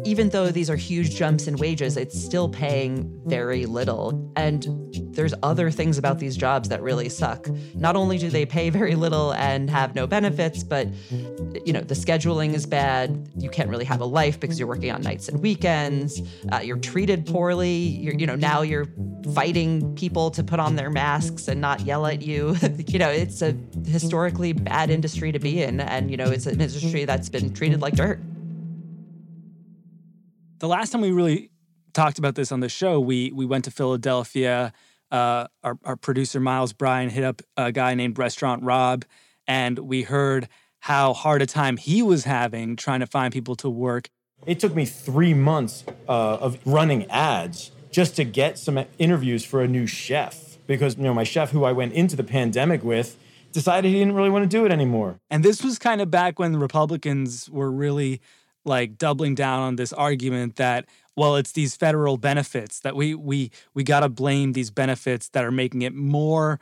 even 0.03 0.29
though 0.29 0.49
these 0.49 0.69
are 0.69 0.75
huge 0.75 1.15
jumps 1.15 1.47
in 1.47 1.57
wages, 1.57 1.97
it's 1.97 2.19
still 2.19 2.49
paying 2.49 3.21
very 3.25 3.65
little. 3.65 4.31
And 4.35 4.67
there's 5.15 5.33
other 5.43 5.71
things 5.71 5.97
about 5.97 6.19
these 6.19 6.35
jobs 6.35 6.69
that 6.69 6.81
really 6.81 7.09
suck. 7.09 7.47
Not 7.73 7.95
only 7.95 8.17
do 8.17 8.29
they 8.29 8.45
pay 8.45 8.69
very 8.69 8.95
little 8.95 9.33
and 9.33 9.69
have 9.69 9.95
no 9.95 10.07
benefits, 10.07 10.63
but 10.63 10.87
you 11.65 11.73
know, 11.73 11.81
the 11.81 11.93
scheduling 11.93 12.53
is 12.53 12.65
bad. 12.65 13.29
You 13.37 13.49
can't 13.49 13.69
really 13.69 13.85
have 13.85 14.01
a 14.01 14.05
life 14.05 14.39
because 14.39 14.59
you're 14.59 14.67
working 14.67 14.91
on 14.91 15.01
nights 15.01 15.27
and 15.27 15.41
weekends. 15.41 16.21
Uh, 16.51 16.59
you're 16.59 16.77
treated 16.77 17.25
poorly. 17.25 17.77
You're, 17.77 18.15
you 18.15 18.27
know, 18.27 18.35
now 18.35 18.61
you're 18.61 18.87
fighting 19.33 19.95
people 19.95 20.31
to 20.31 20.43
put 20.43 20.59
on 20.59 20.75
their 20.75 20.89
masks 20.89 21.47
and 21.47 21.61
not 21.61 21.81
yell 21.81 22.05
at 22.05 22.21
you. 22.21 22.55
you 22.87 22.99
know, 22.99 23.09
it's 23.09 23.41
a 23.41 23.55
historically 23.85 24.53
bad 24.53 24.89
industry 24.89 25.31
to 25.31 25.39
be 25.39 25.61
in. 25.61 25.79
And, 25.79 26.11
you 26.11 26.17
know, 26.17 26.25
it's 26.25 26.45
an 26.45 26.61
industry 26.61 27.05
that's 27.05 27.29
been 27.29 27.53
treated 27.53 27.81
like 27.81 27.95
dirt 27.95 28.19
the 30.59 30.67
last 30.67 30.91
time 30.91 31.01
we 31.01 31.11
really 31.11 31.49
talked 31.93 32.19
about 32.19 32.35
this 32.35 32.51
on 32.51 32.59
the 32.59 32.69
show, 32.69 32.99
we 32.99 33.31
we 33.31 33.45
went 33.45 33.65
to 33.65 33.71
Philadelphia. 33.71 34.73
Uh, 35.11 35.47
our, 35.63 35.77
our 35.83 35.95
producer 35.95 36.39
Miles 36.39 36.73
Bryan 36.73 37.09
hit 37.09 37.23
up 37.23 37.41
a 37.55 37.71
guy 37.71 37.93
named 37.93 38.17
Restaurant 38.17 38.63
Rob, 38.63 39.05
and 39.47 39.79
we 39.79 40.03
heard 40.03 40.47
how 40.79 41.13
hard 41.13 41.41
a 41.41 41.45
time 41.45 41.77
he 41.77 42.01
was 42.01 42.25
having 42.25 42.75
trying 42.75 42.99
to 42.99 43.07
find 43.07 43.31
people 43.31 43.55
to 43.57 43.69
work. 43.69 44.09
It 44.45 44.59
took 44.59 44.75
me 44.75 44.85
three 44.85 45.33
months 45.33 45.83
uh, 46.07 46.11
of 46.11 46.59
running 46.65 47.09
ads 47.09 47.71
just 47.91 48.15
to 48.17 48.23
get 48.23 48.57
some 48.59 48.83
interviews 48.99 49.45
for 49.45 49.61
a 49.61 49.67
new 49.67 49.87
chef 49.87 50.57
because 50.67 50.97
you 50.97 51.03
know 51.03 51.13
my 51.13 51.23
chef 51.23 51.51
who 51.51 51.63
I 51.63 51.71
went 51.71 51.93
into 51.93 52.15
the 52.15 52.23
pandemic 52.23 52.83
with 52.83 53.17
decided 53.51 53.87
he 53.87 53.99
didn't 53.99 54.15
really 54.15 54.29
want 54.29 54.43
to 54.43 54.49
do 54.49 54.65
it 54.65 54.71
anymore. 54.71 55.17
And 55.29 55.43
this 55.43 55.63
was 55.63 55.79
kind 55.79 56.01
of 56.01 56.11
back 56.11 56.39
when 56.39 56.51
the 56.51 56.59
Republicans 56.59 57.49
were 57.49 57.71
really 57.71 58.19
like 58.65 58.97
doubling 58.97 59.35
down 59.35 59.61
on 59.61 59.75
this 59.75 59.93
argument 59.93 60.55
that 60.57 60.85
well 61.15 61.35
it's 61.35 61.53
these 61.53 61.75
federal 61.75 62.17
benefits 62.17 62.79
that 62.81 62.95
we 62.95 63.15
we 63.15 63.51
we 63.73 63.83
got 63.83 64.01
to 64.01 64.09
blame 64.09 64.53
these 64.53 64.71
benefits 64.71 65.29
that 65.29 65.43
are 65.43 65.51
making 65.51 65.81
it 65.81 65.93
more 65.93 66.59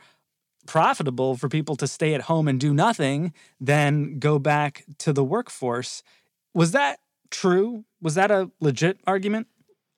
profitable 0.66 1.36
for 1.36 1.48
people 1.48 1.76
to 1.76 1.86
stay 1.86 2.14
at 2.14 2.22
home 2.22 2.48
and 2.48 2.60
do 2.60 2.72
nothing 2.72 3.32
than 3.60 4.18
go 4.18 4.38
back 4.38 4.84
to 4.98 5.12
the 5.12 5.24
workforce. 5.24 6.02
Was 6.54 6.72
that 6.72 7.00
true? 7.30 7.84
Was 8.00 8.14
that 8.14 8.30
a 8.30 8.50
legit 8.60 8.98
argument 9.06 9.48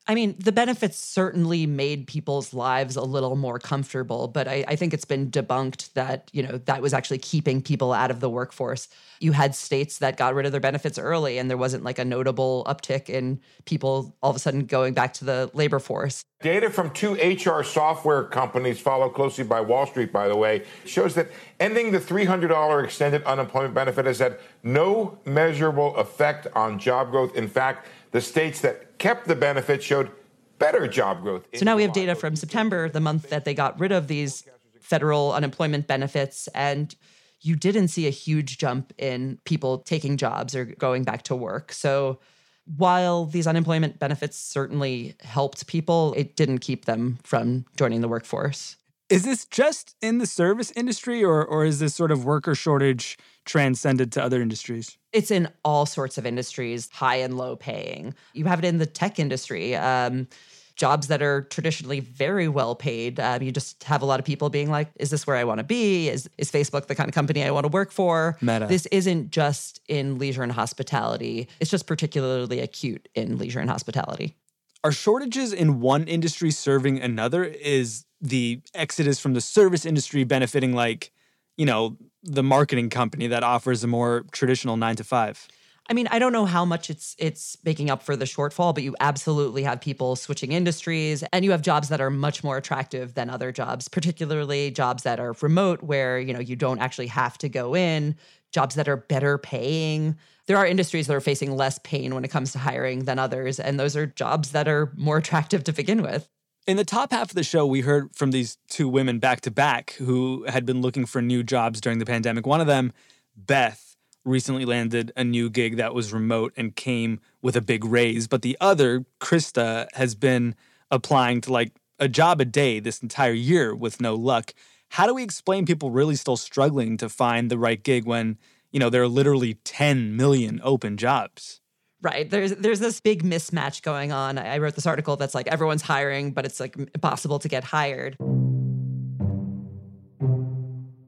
I 0.08 0.14
mean, 0.14 0.36
the 0.38 0.52
benefits 0.52 0.98
certainly 0.98 1.66
made 1.66 2.06
people's 2.06 2.54
lives 2.54 2.94
a 2.94 3.02
little 3.02 3.34
more 3.34 3.58
comfortable, 3.58 4.28
but 4.28 4.46
I, 4.46 4.64
I, 4.68 4.76
think 4.76 4.94
it's 4.94 5.04
been 5.04 5.32
debunked 5.32 5.92
that, 5.94 6.30
you 6.32 6.44
know, 6.44 6.58
that 6.66 6.80
was 6.80 6.94
actually 6.94 7.18
keeping 7.18 7.60
people 7.60 7.92
out 7.92 8.12
of 8.12 8.20
the 8.20 8.30
workforce. 8.30 8.88
You 9.18 9.32
had 9.32 9.56
states 9.56 9.98
that 9.98 10.16
got 10.16 10.34
rid 10.34 10.46
of 10.46 10.52
their 10.52 10.60
benefits 10.60 10.96
early, 10.96 11.38
and 11.38 11.50
there 11.50 11.56
wasn't 11.56 11.82
like 11.82 11.98
a 11.98 12.04
notable 12.04 12.64
uptick 12.68 13.08
in 13.08 13.40
people 13.64 14.14
all 14.22 14.30
of 14.30 14.36
a 14.36 14.38
sudden 14.38 14.66
going 14.66 14.94
back 14.94 15.12
to 15.14 15.24
the 15.24 15.50
labor 15.54 15.80
force. 15.80 16.22
Data 16.40 16.70
from 16.70 16.90
two 16.90 17.14
HR 17.14 17.64
software 17.64 18.22
companies, 18.22 18.78
followed 18.78 19.10
closely 19.10 19.42
by 19.42 19.60
Wall 19.60 19.86
Street, 19.86 20.12
by 20.12 20.28
the 20.28 20.36
way, 20.36 20.64
shows 20.84 21.14
that 21.14 21.28
ending 21.58 21.90
the 21.90 21.98
$300 21.98 22.84
extended 22.84 23.24
unemployment 23.24 23.74
benefit 23.74 24.04
has 24.04 24.18
had 24.18 24.38
no 24.62 25.18
measurable 25.24 25.96
effect 25.96 26.46
on 26.54 26.78
job 26.78 27.10
growth. 27.10 27.34
In 27.34 27.48
fact, 27.48 27.88
the 28.12 28.20
states 28.20 28.60
that 28.60 28.98
kept 28.98 29.26
the 29.26 29.36
benefit 29.36 29.82
showed 29.82 30.10
better 30.58 30.86
job 30.88 31.22
growth. 31.22 31.46
So 31.54 31.64
now 31.64 31.76
we 31.76 31.82
have 31.82 31.92
data 31.92 32.14
from 32.14 32.36
September, 32.36 32.88
the 32.88 33.00
month 33.00 33.30
that 33.30 33.44
they 33.44 33.54
got 33.54 33.78
rid 33.78 33.92
of 33.92 34.08
these 34.08 34.48
federal 34.80 35.32
unemployment 35.32 35.86
benefits, 35.86 36.48
and 36.54 36.94
you 37.40 37.56
didn't 37.56 37.88
see 37.88 38.06
a 38.06 38.10
huge 38.10 38.58
jump 38.58 38.92
in 38.98 39.38
people 39.44 39.78
taking 39.78 40.16
jobs 40.16 40.54
or 40.54 40.64
going 40.64 41.04
back 41.04 41.22
to 41.22 41.36
work. 41.36 41.72
So 41.72 42.20
while 42.64 43.26
these 43.26 43.46
unemployment 43.46 43.98
benefits 43.98 44.36
certainly 44.36 45.14
helped 45.20 45.66
people, 45.66 46.14
it 46.16 46.36
didn't 46.36 46.58
keep 46.58 46.84
them 46.84 47.18
from 47.22 47.66
joining 47.76 48.00
the 48.00 48.08
workforce. 48.08 48.76
Is 49.08 49.24
this 49.24 49.44
just 49.44 49.94
in 50.02 50.18
the 50.18 50.26
service 50.26 50.72
industry 50.74 51.22
or 51.22 51.44
or 51.44 51.64
is 51.64 51.78
this 51.78 51.94
sort 51.94 52.10
of 52.10 52.24
worker 52.24 52.56
shortage 52.56 53.16
transcended 53.46 54.12
to 54.12 54.22
other 54.22 54.42
industries? 54.42 54.98
It's 55.12 55.30
in 55.30 55.48
all 55.64 55.86
sorts 55.86 56.18
of 56.18 56.26
industries, 56.26 56.90
high 56.92 57.16
and 57.16 57.38
low 57.38 57.56
paying. 57.56 58.14
You 58.34 58.44
have 58.44 58.58
it 58.58 58.64
in 58.66 58.78
the 58.78 58.86
tech 58.86 59.18
industry. 59.18 59.74
Um, 59.74 60.28
jobs 60.76 61.06
that 61.08 61.22
are 61.22 61.42
traditionally 61.42 62.00
very 62.00 62.48
well 62.48 62.74
paid. 62.74 63.18
Um, 63.18 63.42
you 63.42 63.50
just 63.50 63.82
have 63.84 64.02
a 64.02 64.04
lot 64.04 64.20
of 64.20 64.26
people 64.26 64.50
being 64.50 64.70
like, 64.70 64.88
"Is 64.96 65.10
this 65.10 65.26
where 65.26 65.36
I 65.36 65.44
want 65.44 65.58
to 65.58 65.64
be? 65.64 66.08
Is 66.08 66.28
is 66.38 66.50
Facebook 66.50 66.86
the 66.86 66.94
kind 66.94 67.08
of 67.08 67.14
company 67.14 67.42
I 67.42 67.50
want 67.50 67.64
to 67.64 67.72
work 67.72 67.90
for?" 67.90 68.36
Meta. 68.40 68.66
This 68.66 68.86
isn't 68.86 69.30
just 69.30 69.80
in 69.88 70.18
leisure 70.18 70.42
and 70.42 70.52
hospitality. 70.52 71.48
It's 71.60 71.70
just 71.70 71.86
particularly 71.86 72.60
acute 72.60 73.08
in 73.14 73.38
leisure 73.38 73.60
and 73.60 73.70
hospitality. 73.70 74.36
Are 74.84 74.92
shortages 74.92 75.52
in 75.52 75.80
one 75.80 76.04
industry 76.04 76.50
serving 76.50 77.00
another? 77.00 77.44
Is 77.44 78.04
the 78.20 78.60
exodus 78.74 79.18
from 79.18 79.34
the 79.34 79.40
service 79.40 79.84
industry 79.84 80.24
benefiting 80.24 80.74
like 80.74 81.10
you 81.56 81.66
know 81.66 81.96
the 82.26 82.42
marketing 82.42 82.90
company 82.90 83.26
that 83.28 83.42
offers 83.42 83.84
a 83.84 83.86
more 83.86 84.24
traditional 84.32 84.76
9 84.76 84.96
to 84.96 85.04
5 85.04 85.48
I 85.88 85.92
mean, 85.92 86.08
I 86.10 86.18
don't 86.18 86.32
know 86.32 86.46
how 86.46 86.64
much 86.64 86.90
it's 86.90 87.14
it's 87.16 87.56
making 87.64 87.90
up 87.90 88.02
for 88.02 88.16
the 88.16 88.24
shortfall, 88.24 88.74
but 88.74 88.82
you 88.82 88.96
absolutely 88.98 89.62
have 89.62 89.80
people 89.80 90.16
switching 90.16 90.50
industries 90.50 91.22
and 91.32 91.44
you 91.44 91.52
have 91.52 91.62
jobs 91.62 91.90
that 91.90 92.00
are 92.00 92.10
much 92.10 92.42
more 92.42 92.56
attractive 92.56 93.14
than 93.14 93.30
other 93.30 93.52
jobs, 93.52 93.86
particularly 93.86 94.72
jobs 94.72 95.04
that 95.04 95.20
are 95.20 95.34
remote 95.40 95.84
where, 95.84 96.18
you 96.18 96.32
know, 96.32 96.40
you 96.40 96.56
don't 96.56 96.80
actually 96.80 97.06
have 97.06 97.38
to 97.38 97.48
go 97.48 97.76
in, 97.76 98.16
jobs 98.52 98.74
that 98.74 98.88
are 98.88 98.96
better 98.96 99.38
paying. 99.38 100.16
There 100.46 100.56
are 100.56 100.66
industries 100.66 101.06
that 101.06 101.14
are 101.14 101.20
facing 101.20 101.56
less 101.56 101.78
pain 101.84 102.14
when 102.14 102.24
it 102.24 102.32
comes 102.32 102.50
to 102.52 102.58
hiring 102.58 103.04
than 103.04 103.20
others, 103.20 103.60
and 103.60 103.78
those 103.78 103.96
are 103.96 104.06
jobs 104.06 104.50
that 104.52 104.66
are 104.66 104.92
more 104.96 105.18
attractive 105.18 105.62
to 105.64 105.72
begin 105.72 106.02
with. 106.02 106.28
In 106.66 106.76
the 106.76 106.84
top 106.84 107.12
half 107.12 107.30
of 107.30 107.36
the 107.36 107.44
show, 107.44 107.64
we 107.64 107.82
heard 107.82 108.12
from 108.12 108.32
these 108.32 108.58
two 108.68 108.88
women 108.88 109.20
back 109.20 109.40
to 109.42 109.52
back 109.52 109.92
who 109.98 110.44
had 110.48 110.66
been 110.66 110.80
looking 110.80 111.06
for 111.06 111.22
new 111.22 111.44
jobs 111.44 111.80
during 111.80 112.00
the 112.00 112.04
pandemic. 112.06 112.44
One 112.44 112.60
of 112.60 112.66
them, 112.66 112.92
Beth, 113.36 113.96
recently 114.24 114.64
landed 114.64 115.12
a 115.16 115.22
new 115.22 115.48
gig 115.48 115.76
that 115.76 115.94
was 115.94 116.12
remote 116.12 116.52
and 116.56 116.74
came 116.74 117.20
with 117.40 117.54
a 117.54 117.60
big 117.60 117.84
raise. 117.84 118.26
But 118.26 118.42
the 118.42 118.56
other, 118.60 119.04
Krista, 119.20 119.86
has 119.94 120.16
been 120.16 120.56
applying 120.90 121.40
to 121.42 121.52
like 121.52 121.70
a 122.00 122.08
job 122.08 122.40
a 122.40 122.44
day 122.44 122.80
this 122.80 123.00
entire 123.00 123.32
year 123.32 123.72
with 123.72 124.00
no 124.00 124.16
luck. 124.16 124.52
How 124.88 125.06
do 125.06 125.14
we 125.14 125.22
explain 125.22 125.66
people 125.66 125.92
really 125.92 126.16
still 126.16 126.36
struggling 126.36 126.96
to 126.96 127.08
find 127.08 127.48
the 127.48 127.58
right 127.58 127.80
gig 127.80 128.06
when, 128.06 128.38
you 128.72 128.80
know, 128.80 128.90
there 128.90 129.02
are 129.02 129.08
literally 129.08 129.54
10 129.62 130.16
million 130.16 130.60
open 130.64 130.96
jobs? 130.96 131.60
Right. 132.02 132.28
There's 132.28 132.54
there's 132.56 132.78
this 132.78 133.00
big 133.00 133.24
mismatch 133.24 133.82
going 133.82 134.12
on. 134.12 134.38
I 134.38 134.58
wrote 134.58 134.74
this 134.74 134.86
article 134.86 135.16
that's 135.16 135.34
like 135.34 135.46
everyone's 135.48 135.82
hiring, 135.82 136.32
but 136.32 136.44
it's 136.44 136.60
like 136.60 136.76
impossible 136.76 137.38
to 137.38 137.48
get 137.48 137.64
hired. 137.64 138.16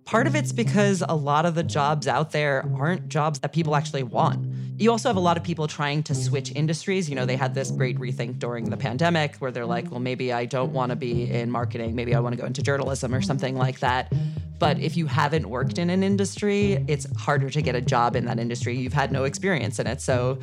Part 0.06 0.26
of 0.26 0.34
it's 0.34 0.52
because 0.52 1.04
a 1.06 1.14
lot 1.14 1.44
of 1.44 1.54
the 1.54 1.62
jobs 1.62 2.08
out 2.08 2.30
there 2.30 2.64
aren't 2.78 3.10
jobs 3.10 3.40
that 3.40 3.52
people 3.52 3.76
actually 3.76 4.02
want. 4.02 4.46
You 4.78 4.90
also 4.90 5.10
have 5.10 5.16
a 5.16 5.20
lot 5.20 5.36
of 5.36 5.42
people 5.42 5.68
trying 5.68 6.02
to 6.04 6.14
switch 6.14 6.50
industries. 6.52 7.10
You 7.10 7.16
know, 7.16 7.26
they 7.26 7.36
had 7.36 7.54
this 7.54 7.70
great 7.70 7.98
rethink 7.98 8.38
during 8.38 8.70
the 8.70 8.76
pandemic 8.78 9.36
where 9.36 9.50
they're 9.50 9.66
like, 9.66 9.90
well, 9.90 10.00
maybe 10.00 10.32
I 10.32 10.46
don't 10.46 10.72
want 10.72 10.90
to 10.90 10.96
be 10.96 11.30
in 11.30 11.50
marketing. 11.50 11.94
Maybe 11.94 12.14
I 12.14 12.20
want 12.20 12.34
to 12.34 12.40
go 12.40 12.46
into 12.46 12.62
journalism 12.62 13.14
or 13.14 13.20
something 13.20 13.56
like 13.56 13.80
that. 13.80 14.10
But 14.58 14.78
if 14.78 14.96
you 14.96 15.06
haven't 15.06 15.50
worked 15.50 15.78
in 15.78 15.90
an 15.90 16.02
industry, 16.02 16.84
it's 16.88 17.06
harder 17.18 17.50
to 17.50 17.60
get 17.60 17.74
a 17.74 17.80
job 17.80 18.16
in 18.16 18.24
that 18.24 18.38
industry. 18.38 18.76
You've 18.76 18.92
had 18.92 19.12
no 19.12 19.24
experience 19.24 19.78
in 19.78 19.86
it. 19.86 20.00
So 20.00 20.38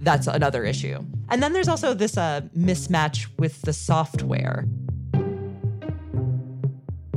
that's 0.00 0.26
another 0.26 0.64
issue. 0.64 1.04
And 1.28 1.42
then 1.42 1.52
there's 1.52 1.68
also 1.68 1.94
this 1.94 2.16
uh, 2.16 2.42
mismatch 2.56 3.26
with 3.38 3.60
the 3.62 3.72
software. 3.72 4.66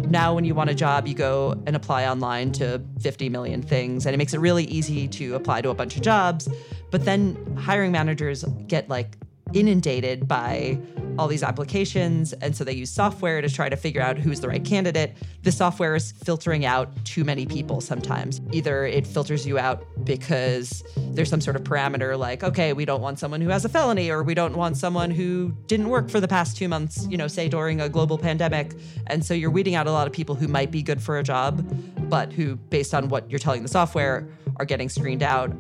Now, 0.10 0.36
when 0.36 0.46
you 0.46 0.54
want 0.54 0.70
a 0.70 0.76
job, 0.76 1.08
you 1.08 1.16
go 1.16 1.60
and 1.66 1.76
apply 1.76 2.06
online 2.06 2.52
to 2.54 2.80
50 3.02 3.30
million 3.30 3.64
things, 3.64 4.06
and 4.06 4.14
it 4.14 4.18
makes 4.18 4.34
it 4.34 4.40
really 4.40 4.66
easy 4.66 5.08
to 5.08 5.34
apply 5.34 5.62
to 5.62 5.70
a 5.70 5.74
bunch 5.74 5.96
of 5.96 6.04
jobs. 6.04 6.48
But 6.92 7.06
then 7.06 7.58
hiring 7.58 7.92
managers 7.92 8.44
get 8.68 8.90
like 8.90 9.18
inundated 9.54 10.28
by 10.28 10.78
all 11.18 11.28
these 11.28 11.44
applications. 11.44 12.34
And 12.34 12.56
so 12.56 12.64
they 12.64 12.74
use 12.74 12.90
software 12.90 13.42
to 13.42 13.50
try 13.50 13.70
to 13.70 13.76
figure 13.76 14.02
out 14.02 14.18
who's 14.18 14.40
the 14.40 14.48
right 14.48 14.64
candidate. 14.64 15.16
The 15.44 15.52
software 15.52 15.96
is 15.96 16.12
filtering 16.12 16.66
out 16.66 16.90
too 17.06 17.24
many 17.24 17.46
people 17.46 17.82
sometimes. 17.82 18.42
Either 18.52 18.86
it 18.86 19.06
filters 19.06 19.46
you 19.46 19.58
out 19.58 19.86
because 20.04 20.84
there's 20.98 21.30
some 21.30 21.42
sort 21.42 21.56
of 21.56 21.64
parameter 21.64 22.18
like, 22.18 22.44
okay, 22.44 22.74
we 22.74 22.86
don't 22.86 23.02
want 23.02 23.20
someone 23.20 23.42
who 23.42 23.50
has 23.50 23.66
a 23.66 23.70
felony, 23.70 24.10
or 24.10 24.24
we 24.24 24.34
don't 24.34 24.56
want 24.56 24.78
someone 24.78 25.12
who 25.12 25.54
didn't 25.68 25.90
work 25.90 26.10
for 26.10 26.20
the 26.20 26.28
past 26.28 26.58
two 26.58 26.68
months, 26.68 27.08
you 27.10 27.18
know, 27.18 27.28
say 27.28 27.48
during 27.48 27.82
a 27.82 27.90
global 27.90 28.18
pandemic. 28.18 28.74
And 29.08 29.24
so 29.24 29.34
you're 29.34 29.52
weeding 29.52 29.76
out 29.76 29.88
a 29.88 29.92
lot 29.92 30.08
of 30.08 30.14
people 30.14 30.36
who 30.36 30.48
might 30.48 30.72
be 30.72 30.82
good 30.82 31.02
for 31.02 31.20
a 31.20 31.24
job, 31.24 31.64
but 32.10 32.34
who, 32.34 32.56
based 32.56 32.94
on 32.94 33.10
what 33.10 33.30
you're 33.30 33.40
telling 33.40 33.62
the 33.62 33.68
software, 33.68 34.28
are 34.58 34.66
getting 34.66 34.90
screened 34.90 35.24
out. 35.24 35.52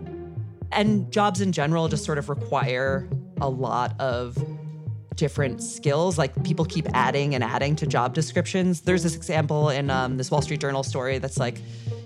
And 0.71 1.11
jobs 1.11 1.41
in 1.41 1.51
general 1.51 1.87
just 1.87 2.03
sort 2.03 2.17
of 2.17 2.29
require 2.29 3.07
a 3.41 3.49
lot 3.49 3.99
of 3.99 4.37
different 5.15 5.61
skills. 5.61 6.17
Like 6.17 6.43
people 6.43 6.65
keep 6.65 6.87
adding 6.93 7.35
and 7.35 7.43
adding 7.43 7.75
to 7.77 7.87
job 7.87 8.13
descriptions. 8.13 8.81
There's 8.81 9.03
this 9.03 9.15
example 9.15 9.69
in 9.69 9.89
um, 9.89 10.17
this 10.17 10.31
Wall 10.31 10.41
Street 10.41 10.59
Journal 10.59 10.83
story 10.83 11.17
that's 11.17 11.37
like, 11.37 11.59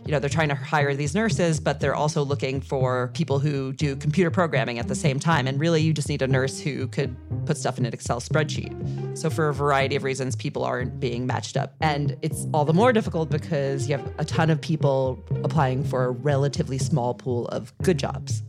you 0.06 0.12
know, 0.12 0.20
they're 0.20 0.30
trying 0.30 0.50
to 0.50 0.56
hire 0.56 0.96
these 0.96 1.14
nurses, 1.14 1.60
but 1.60 1.80
they're 1.80 1.96
also 1.96 2.24
looking 2.24 2.62
for 2.62 3.12
people 3.14 3.40
who 3.40 3.74
do 3.74 3.96
computer 3.96 4.32
programming 4.32 4.80
at 4.80 4.88
the 4.88 4.96
same 4.96 5.20
time. 5.20 5.48
And 5.48 5.60
really, 5.60 5.82
you 5.82 5.94
just 5.94 6.08
need 6.08 6.22
a 6.22 6.28
nurse 6.28 6.60
who 6.60 6.88
could 6.88 7.16
put 7.46 7.58
stuff 7.58 7.78
in 7.78 7.86
an 7.86 7.94
Excel 7.94 8.22
spreadsheet. 8.22 9.18
So, 9.18 9.30
for 9.30 9.50
a 9.50 9.54
variety 9.54 9.96
of 9.98 10.04
reasons, 10.04 10.36
people 10.36 10.64
aren't 10.64 11.00
being 11.00 11.28
matched 11.28 11.58
up. 11.58 11.76
And 11.82 12.16
it's 12.22 12.48
all 12.54 12.64
the 12.64 12.74
more 12.74 12.94
difficult 12.94 13.30
because 13.30 13.90
you 13.90 13.98
have 13.98 14.14
a 14.18 14.24
ton 14.26 14.50
of 14.50 14.62
people 14.62 15.22
applying 15.44 15.84
for 15.84 16.06
a 16.06 16.12
relatively 16.12 16.78
small 16.78 17.14
pool 17.14 17.48
of 17.48 17.78
good 17.80 17.98
jobs. 17.98 18.44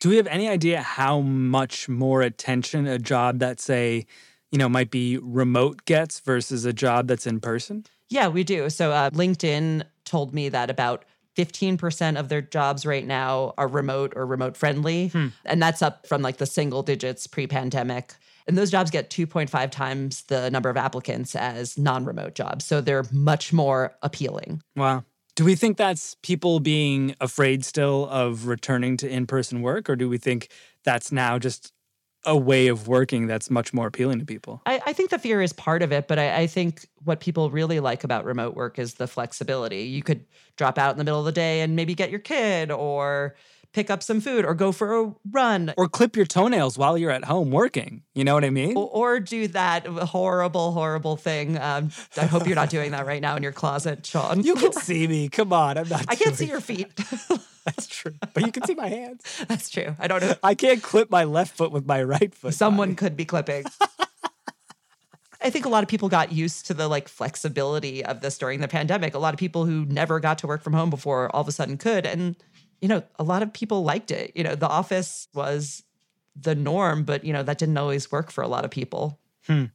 Do 0.00 0.08
we 0.08 0.16
have 0.16 0.26
any 0.26 0.48
idea 0.48 0.80
how 0.80 1.20
much 1.20 1.88
more 1.88 2.22
attention 2.22 2.86
a 2.86 2.98
job 2.98 3.38
that 3.40 3.60
say, 3.60 4.06
you 4.50 4.58
know, 4.58 4.68
might 4.68 4.90
be 4.90 5.18
remote 5.18 5.84
gets 5.84 6.20
versus 6.20 6.64
a 6.64 6.72
job 6.72 7.06
that's 7.06 7.26
in 7.26 7.38
person? 7.38 7.84
Yeah, 8.08 8.28
we 8.28 8.42
do. 8.42 8.70
So 8.70 8.92
uh, 8.92 9.10
LinkedIn 9.10 9.82
told 10.04 10.34
me 10.34 10.48
that 10.48 10.70
about 10.70 11.04
15% 11.36 12.18
of 12.18 12.28
their 12.28 12.40
jobs 12.40 12.84
right 12.84 13.06
now 13.06 13.52
are 13.58 13.68
remote 13.68 14.14
or 14.16 14.26
remote 14.26 14.56
friendly. 14.56 15.08
Hmm. 15.08 15.28
And 15.44 15.62
that's 15.62 15.82
up 15.82 16.06
from 16.06 16.22
like 16.22 16.38
the 16.38 16.46
single 16.46 16.82
digits 16.82 17.26
pre 17.26 17.46
pandemic. 17.46 18.14
And 18.46 18.58
those 18.58 18.70
jobs 18.70 18.90
get 18.90 19.10
2.5 19.10 19.70
times 19.70 20.22
the 20.22 20.50
number 20.50 20.70
of 20.70 20.76
applicants 20.76 21.36
as 21.36 21.78
non 21.78 22.04
remote 22.04 22.34
jobs. 22.34 22.64
So 22.64 22.80
they're 22.80 23.04
much 23.12 23.52
more 23.52 23.94
appealing. 24.02 24.62
Wow. 24.74 25.04
Do 25.34 25.44
we 25.44 25.54
think 25.54 25.76
that's 25.76 26.16
people 26.22 26.60
being 26.60 27.14
afraid 27.20 27.64
still 27.64 28.08
of 28.08 28.46
returning 28.46 28.96
to 28.98 29.08
in 29.08 29.26
person 29.26 29.62
work, 29.62 29.88
or 29.88 29.96
do 29.96 30.08
we 30.08 30.18
think 30.18 30.48
that's 30.84 31.12
now 31.12 31.38
just 31.38 31.72
a 32.26 32.36
way 32.36 32.66
of 32.66 32.86
working 32.86 33.26
that's 33.26 33.50
much 33.50 33.72
more 33.72 33.86
appealing 33.86 34.18
to 34.18 34.26
people? 34.26 34.60
I, 34.66 34.80
I 34.86 34.92
think 34.92 35.10
the 35.10 35.18
fear 35.18 35.40
is 35.40 35.52
part 35.52 35.82
of 35.82 35.92
it, 35.92 36.06
but 36.06 36.18
I, 36.18 36.42
I 36.42 36.46
think 36.46 36.86
what 37.04 37.20
people 37.20 37.50
really 37.50 37.80
like 37.80 38.04
about 38.04 38.24
remote 38.24 38.54
work 38.54 38.78
is 38.78 38.94
the 38.94 39.06
flexibility. 39.06 39.84
You 39.84 40.02
could 40.02 40.26
drop 40.56 40.78
out 40.78 40.92
in 40.92 40.98
the 40.98 41.04
middle 41.04 41.20
of 41.20 41.24
the 41.24 41.32
day 41.32 41.62
and 41.62 41.74
maybe 41.76 41.94
get 41.94 42.10
your 42.10 42.20
kid 42.20 42.70
or 42.70 43.36
pick 43.72 43.90
up 43.90 44.02
some 44.02 44.20
food 44.20 44.44
or 44.44 44.54
go 44.54 44.72
for 44.72 45.00
a 45.00 45.14
run 45.30 45.72
Or 45.76 45.88
clip 45.88 46.16
your 46.16 46.26
toenails 46.26 46.76
while 46.76 46.98
you're 46.98 47.10
at 47.10 47.24
home 47.24 47.50
working. 47.50 48.02
You 48.14 48.24
know 48.24 48.34
what 48.34 48.44
I 48.44 48.50
mean? 48.50 48.76
or, 48.76 48.88
or 48.88 49.20
do 49.20 49.48
that 49.48 49.86
horrible, 49.86 50.72
horrible 50.72 51.16
thing. 51.16 51.56
Um, 51.58 51.90
I 52.16 52.26
hope 52.26 52.46
you're 52.46 52.56
not 52.56 52.70
doing 52.78 52.90
that 52.92 53.06
right 53.06 53.22
now 53.22 53.36
in 53.36 53.42
your 53.42 53.52
closet, 53.52 54.04
Sean. 54.04 54.42
You 54.42 54.54
can 54.54 54.72
see 54.80 55.06
me. 55.06 55.28
Come 55.28 55.52
on. 55.52 55.78
I'm 55.78 55.88
not. 55.88 56.04
I 56.08 56.14
can't 56.14 56.36
see 56.36 56.46
your 56.46 56.60
feet. 56.60 56.88
That's 57.64 57.86
true. 57.86 58.14
But 58.32 58.46
you 58.46 58.52
can 58.52 58.64
see 58.64 58.74
my 58.74 58.88
hands. 58.88 59.22
That's 59.46 59.68
true. 59.68 59.94
I 59.98 60.08
don't 60.08 60.22
know. 60.22 60.34
I 60.42 60.54
can't 60.54 60.82
clip 60.82 61.10
my 61.10 61.24
left 61.24 61.56
foot 61.56 61.70
with 61.70 61.86
my 61.86 62.02
right 62.02 62.34
foot. 62.34 62.54
Someone 62.54 62.96
could 62.96 63.16
be 63.16 63.24
clipping. 63.24 63.64
I 65.42 65.48
think 65.48 65.64
a 65.64 65.70
lot 65.70 65.82
of 65.82 65.88
people 65.88 66.08
got 66.10 66.32
used 66.32 66.66
to 66.66 66.74
the 66.74 66.86
like 66.86 67.08
flexibility 67.08 68.04
of 68.04 68.20
this 68.20 68.36
during 68.36 68.60
the 68.60 68.68
pandemic. 68.68 69.14
A 69.14 69.18
lot 69.18 69.32
of 69.32 69.40
people 69.40 69.64
who 69.64 69.86
never 69.86 70.20
got 70.20 70.38
to 70.38 70.46
work 70.46 70.62
from 70.62 70.74
home 70.74 70.90
before 70.90 71.34
all 71.34 71.40
of 71.40 71.48
a 71.48 71.52
sudden 71.52 71.78
could. 71.78 72.04
And, 72.04 72.36
you 72.80 72.88
know, 72.88 73.02
a 73.18 73.24
lot 73.24 73.42
of 73.42 73.52
people 73.52 73.84
liked 73.84 74.10
it. 74.10 74.32
You 74.34 74.44
know, 74.44 74.54
the 74.54 74.68
office 74.68 75.28
was 75.34 75.82
the 76.34 76.54
norm, 76.54 77.04
but, 77.04 77.24
you 77.24 77.32
know, 77.32 77.42
that 77.42 77.58
didn't 77.58 77.76
always 77.76 78.10
work 78.10 78.30
for 78.30 78.42
a 78.42 78.48
lot 78.48 78.64
of 78.64 78.70
people. 78.70 79.18
Hmm. 79.46 79.66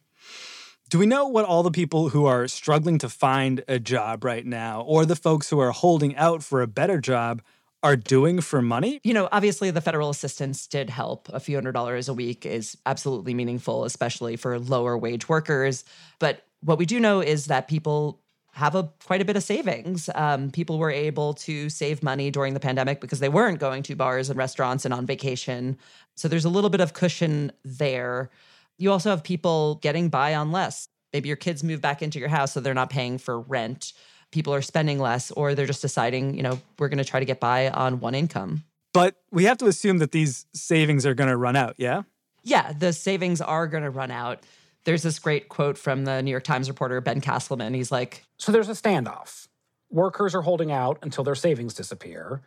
Do 0.89 0.99
we 0.99 1.05
know 1.05 1.27
what 1.27 1.45
all 1.45 1.63
the 1.63 1.71
people 1.71 2.09
who 2.09 2.25
are 2.25 2.47
struggling 2.47 2.99
to 2.99 3.09
find 3.09 3.63
a 3.67 3.79
job 3.79 4.23
right 4.23 4.45
now, 4.45 4.81
or 4.81 5.05
the 5.05 5.15
folks 5.15 5.49
who 5.49 5.59
are 5.59 5.71
holding 5.71 6.15
out 6.15 6.43
for 6.43 6.61
a 6.61 6.67
better 6.67 6.99
job, 6.99 7.41
are 7.81 7.95
doing 7.95 8.41
for 8.41 8.61
money? 8.61 8.99
You 9.03 9.13
know, 9.13 9.29
obviously 9.31 9.71
the 9.71 9.81
federal 9.81 10.09
assistance 10.09 10.65
did 10.67 10.89
help. 10.89 11.29
A 11.29 11.39
few 11.39 11.55
hundred 11.55 11.73
dollars 11.73 12.07
a 12.07 12.13
week 12.13 12.45
is 12.45 12.77
absolutely 12.85 13.33
meaningful, 13.33 13.85
especially 13.85 14.35
for 14.35 14.59
lower 14.59 14.97
wage 14.97 15.29
workers. 15.29 15.83
But 16.19 16.45
what 16.61 16.79
we 16.79 16.85
do 16.85 16.99
know 16.99 17.19
is 17.19 17.45
that 17.45 17.67
people 17.67 18.21
have 18.55 18.73
a 18.73 18.89
quite 19.05 19.21
a 19.21 19.25
bit 19.25 19.35
of 19.35 19.43
savings. 19.43 20.09
Um, 20.15 20.49
people 20.49 20.79
were 20.79 20.89
able 20.89 21.33
to 21.33 21.69
save 21.69 22.01
money 22.01 22.31
during 22.31 22.53
the 22.53 22.59
pandemic 22.61 23.01
because 23.01 23.19
they 23.19 23.27
weren't 23.27 23.59
going 23.59 23.83
to 23.83 23.95
bars 23.97 24.29
and 24.29 24.37
restaurants 24.37 24.85
and 24.85 24.93
on 24.93 25.05
vacation. 25.05 25.77
So 26.15 26.29
there's 26.29 26.45
a 26.45 26.49
little 26.49 26.69
bit 26.69 26.79
of 26.79 26.93
cushion 26.93 27.51
there. 27.65 28.29
You 28.77 28.93
also 28.93 29.09
have 29.09 29.25
people 29.25 29.75
getting 29.75 30.07
by 30.07 30.35
on 30.35 30.53
less. 30.53 30.87
Maybe 31.11 31.27
your 31.27 31.35
kids 31.35 31.65
move 31.65 31.81
back 31.81 32.01
into 32.01 32.17
your 32.17 32.29
house, 32.29 32.53
so 32.53 32.61
they're 32.61 32.73
not 32.73 32.89
paying 32.89 33.17
for 33.17 33.41
rent. 33.41 33.91
People 34.31 34.53
are 34.53 34.61
spending 34.61 34.99
less, 34.99 35.31
or 35.31 35.53
they're 35.53 35.65
just 35.65 35.81
deciding, 35.81 36.35
you 36.35 36.43
know, 36.43 36.59
we're 36.79 36.87
going 36.87 36.97
to 36.97 37.05
try 37.05 37.19
to 37.19 37.25
get 37.25 37.41
by 37.41 37.69
on 37.69 37.99
one 37.99 38.15
income. 38.15 38.63
But 38.93 39.15
we 39.31 39.43
have 39.43 39.57
to 39.57 39.65
assume 39.65 39.97
that 39.97 40.13
these 40.13 40.45
savings 40.53 41.05
are 41.05 41.13
going 41.13 41.29
to 41.29 41.35
run 41.35 41.57
out, 41.57 41.75
yeah? 41.77 42.03
Yeah, 42.43 42.71
the 42.71 42.93
savings 42.93 43.41
are 43.41 43.67
going 43.67 43.83
to 43.83 43.89
run 43.89 44.11
out. 44.11 44.43
There's 44.85 45.03
this 45.03 45.19
great 45.19 45.49
quote 45.49 45.77
from 45.77 46.05
the 46.05 46.21
New 46.21 46.31
York 46.31 46.43
Times 46.43 46.69
reporter, 46.69 47.01
Ben 47.01 47.19
Casselman. 47.19 47.75
He's 47.75 47.91
like, 47.91 48.23
So 48.37 48.51
there's 48.51 48.69
a 48.69 48.73
standoff. 48.73 49.47
Workers 49.89 50.33
are 50.33 50.41
holding 50.41 50.71
out 50.71 50.99
until 51.01 51.23
their 51.23 51.35
savings 51.35 51.73
disappear. 51.73 52.41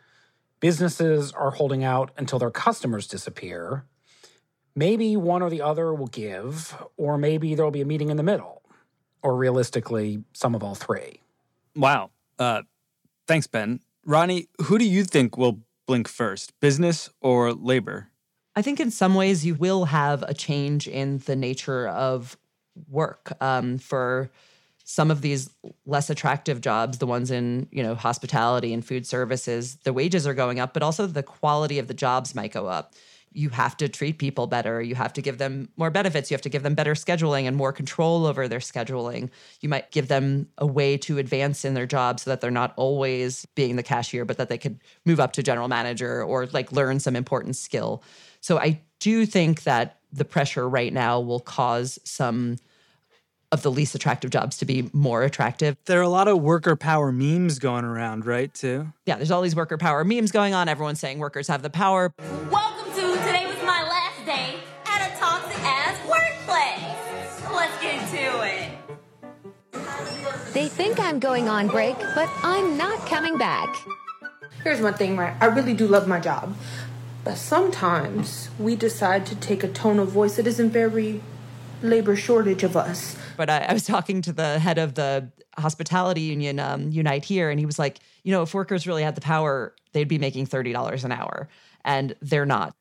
Businesses 0.59 1.31
are 1.31 1.51
holding 1.51 1.83
out 1.83 2.11
until 2.17 2.39
their 2.39 2.51
customers 2.51 3.07
disappear. 3.07 3.85
Maybe 4.75 5.15
one 5.17 5.41
or 5.41 5.49
the 5.49 5.61
other 5.61 5.93
will 5.93 6.07
give, 6.07 6.75
or 6.97 7.17
maybe 7.17 7.55
there'll 7.55 7.71
be 7.71 7.81
a 7.81 7.85
meeting 7.85 8.09
in 8.09 8.17
the 8.17 8.23
middle, 8.23 8.61
or 9.21 9.35
realistically, 9.35 10.23
some 10.33 10.55
of 10.55 10.63
all 10.63 10.75
three. 10.75 11.21
Wow. 11.75 12.11
Uh, 12.37 12.63
thanks, 13.27 13.47
Ben. 13.47 13.81
Rani, 14.05 14.47
who 14.63 14.77
do 14.77 14.85
you 14.85 15.03
think 15.03 15.37
will 15.37 15.59
blink 15.85 16.07
first, 16.07 16.57
business 16.59 17.09
or 17.21 17.53
labor? 17.53 18.09
I 18.59 18.61
think 18.61 18.81
in 18.81 18.91
some 18.91 19.15
ways 19.15 19.45
you 19.45 19.55
will 19.55 19.85
have 19.85 20.21
a 20.23 20.33
change 20.33 20.85
in 20.85 21.19
the 21.19 21.37
nature 21.37 21.87
of 21.87 22.35
work 22.89 23.31
um, 23.41 23.77
for 23.77 24.29
some 24.83 25.11
of 25.11 25.21
these 25.21 25.49
less 25.85 26.09
attractive 26.09 26.59
jobs 26.59 26.97
the 26.97 27.07
ones 27.07 27.31
in 27.31 27.69
you 27.71 27.81
know 27.81 27.95
hospitality 27.95 28.73
and 28.73 28.83
food 28.83 29.07
services 29.07 29.75
the 29.85 29.93
wages 29.93 30.27
are 30.27 30.33
going 30.33 30.59
up 30.59 30.73
but 30.73 30.83
also 30.83 31.07
the 31.07 31.23
quality 31.23 31.79
of 31.79 31.87
the 31.87 31.93
jobs 31.93 32.35
might 32.35 32.51
go 32.51 32.67
up 32.67 32.93
you 33.31 33.49
have 33.49 33.77
to 33.77 33.87
treat 33.87 34.17
people 34.17 34.47
better 34.47 34.81
you 34.81 34.95
have 34.95 35.13
to 35.13 35.21
give 35.21 35.37
them 35.37 35.69
more 35.77 35.89
benefits 35.89 36.29
you 36.31 36.35
have 36.35 36.41
to 36.41 36.49
give 36.49 36.63
them 36.63 36.75
better 36.75 36.93
scheduling 36.93 37.43
and 37.43 37.55
more 37.55 37.71
control 37.71 38.25
over 38.25 38.47
their 38.47 38.59
scheduling 38.59 39.29
you 39.61 39.69
might 39.69 39.91
give 39.91 40.07
them 40.07 40.47
a 40.57 40.65
way 40.65 40.97
to 40.97 41.17
advance 41.17 41.63
in 41.63 41.73
their 41.73 41.85
job 41.85 42.19
so 42.19 42.29
that 42.29 42.41
they're 42.41 42.51
not 42.51 42.73
always 42.75 43.45
being 43.55 43.75
the 43.75 43.83
cashier 43.83 44.25
but 44.25 44.37
that 44.37 44.49
they 44.49 44.57
could 44.57 44.79
move 45.05 45.19
up 45.19 45.31
to 45.33 45.43
general 45.43 45.67
manager 45.67 46.23
or 46.23 46.47
like 46.47 46.71
learn 46.71 46.99
some 46.99 47.15
important 47.15 47.55
skill 47.55 48.03
so 48.41 48.57
I 48.57 48.81
do 48.99 49.25
think 49.25 49.63
that 49.63 49.97
the 50.11 50.25
pressure 50.25 50.67
right 50.67 50.91
now 50.91 51.19
will 51.19 51.39
cause 51.39 51.99
some 52.03 52.57
of 53.51 53.63
the 53.63 53.71
least 53.71 53.95
attractive 53.95 54.29
jobs 54.29 54.57
to 54.57 54.65
be 54.65 54.89
more 54.93 55.23
attractive. 55.23 55.75
There 55.85 55.99
are 55.99 56.03
a 56.03 56.09
lot 56.09 56.27
of 56.27 56.39
worker 56.39 56.75
power 56.75 57.11
memes 57.11 57.57
going 57.57 57.83
around, 57.83 58.25
right? 58.25 58.53
Too. 58.53 58.91
Yeah, 59.05 59.15
there's 59.15 59.31
all 59.31 59.41
these 59.41 59.55
worker 59.55 59.77
power 59.77 60.03
memes 60.03 60.31
going 60.31 60.53
on. 60.53 60.69
Everyone's 60.69 60.99
saying 60.99 61.19
workers 61.19 61.47
have 61.47 61.63
the 61.63 61.69
power. 61.69 62.13
Welcome 62.51 62.68
I'm 71.09 71.17
going 71.17 71.49
on 71.49 71.69
break, 71.69 71.97
but 72.13 72.29
I'm 72.43 72.77
not 72.77 72.99
coming 73.07 73.35
back. 73.39 73.75
Here's 74.63 74.79
one 74.79 74.93
thing, 74.93 75.17
right? 75.17 75.35
I 75.41 75.47
really 75.47 75.73
do 75.73 75.87
love 75.87 76.07
my 76.07 76.19
job. 76.19 76.55
But 77.23 77.39
sometimes 77.39 78.51
we 78.59 78.75
decide 78.75 79.25
to 79.25 79.35
take 79.35 79.63
a 79.63 79.67
tone 79.67 79.97
of 79.97 80.09
voice 80.09 80.35
that 80.35 80.45
isn't 80.45 80.69
very 80.69 81.23
labor 81.81 82.15
shortage 82.15 82.61
of 82.61 82.77
us. 82.77 83.17
But 83.37 83.49
I, 83.49 83.57
I 83.61 83.73
was 83.73 83.87
talking 83.87 84.21
to 84.21 84.31
the 84.31 84.59
head 84.59 84.77
of 84.77 84.93
the 84.93 85.31
hospitality 85.57 86.21
union, 86.21 86.59
um, 86.59 86.91
Unite 86.91 87.25
Here, 87.25 87.49
and 87.49 87.59
he 87.59 87.65
was 87.65 87.79
like, 87.79 87.97
you 88.23 88.31
know, 88.31 88.43
if 88.43 88.53
workers 88.53 88.85
really 88.85 89.01
had 89.01 89.15
the 89.15 89.21
power, 89.21 89.73
they'd 89.93 90.07
be 90.07 90.19
making 90.19 90.45
$30 90.45 91.05
an 91.05 91.11
hour. 91.11 91.49
And 91.83 92.15
they're 92.21 92.45
not. 92.45 92.75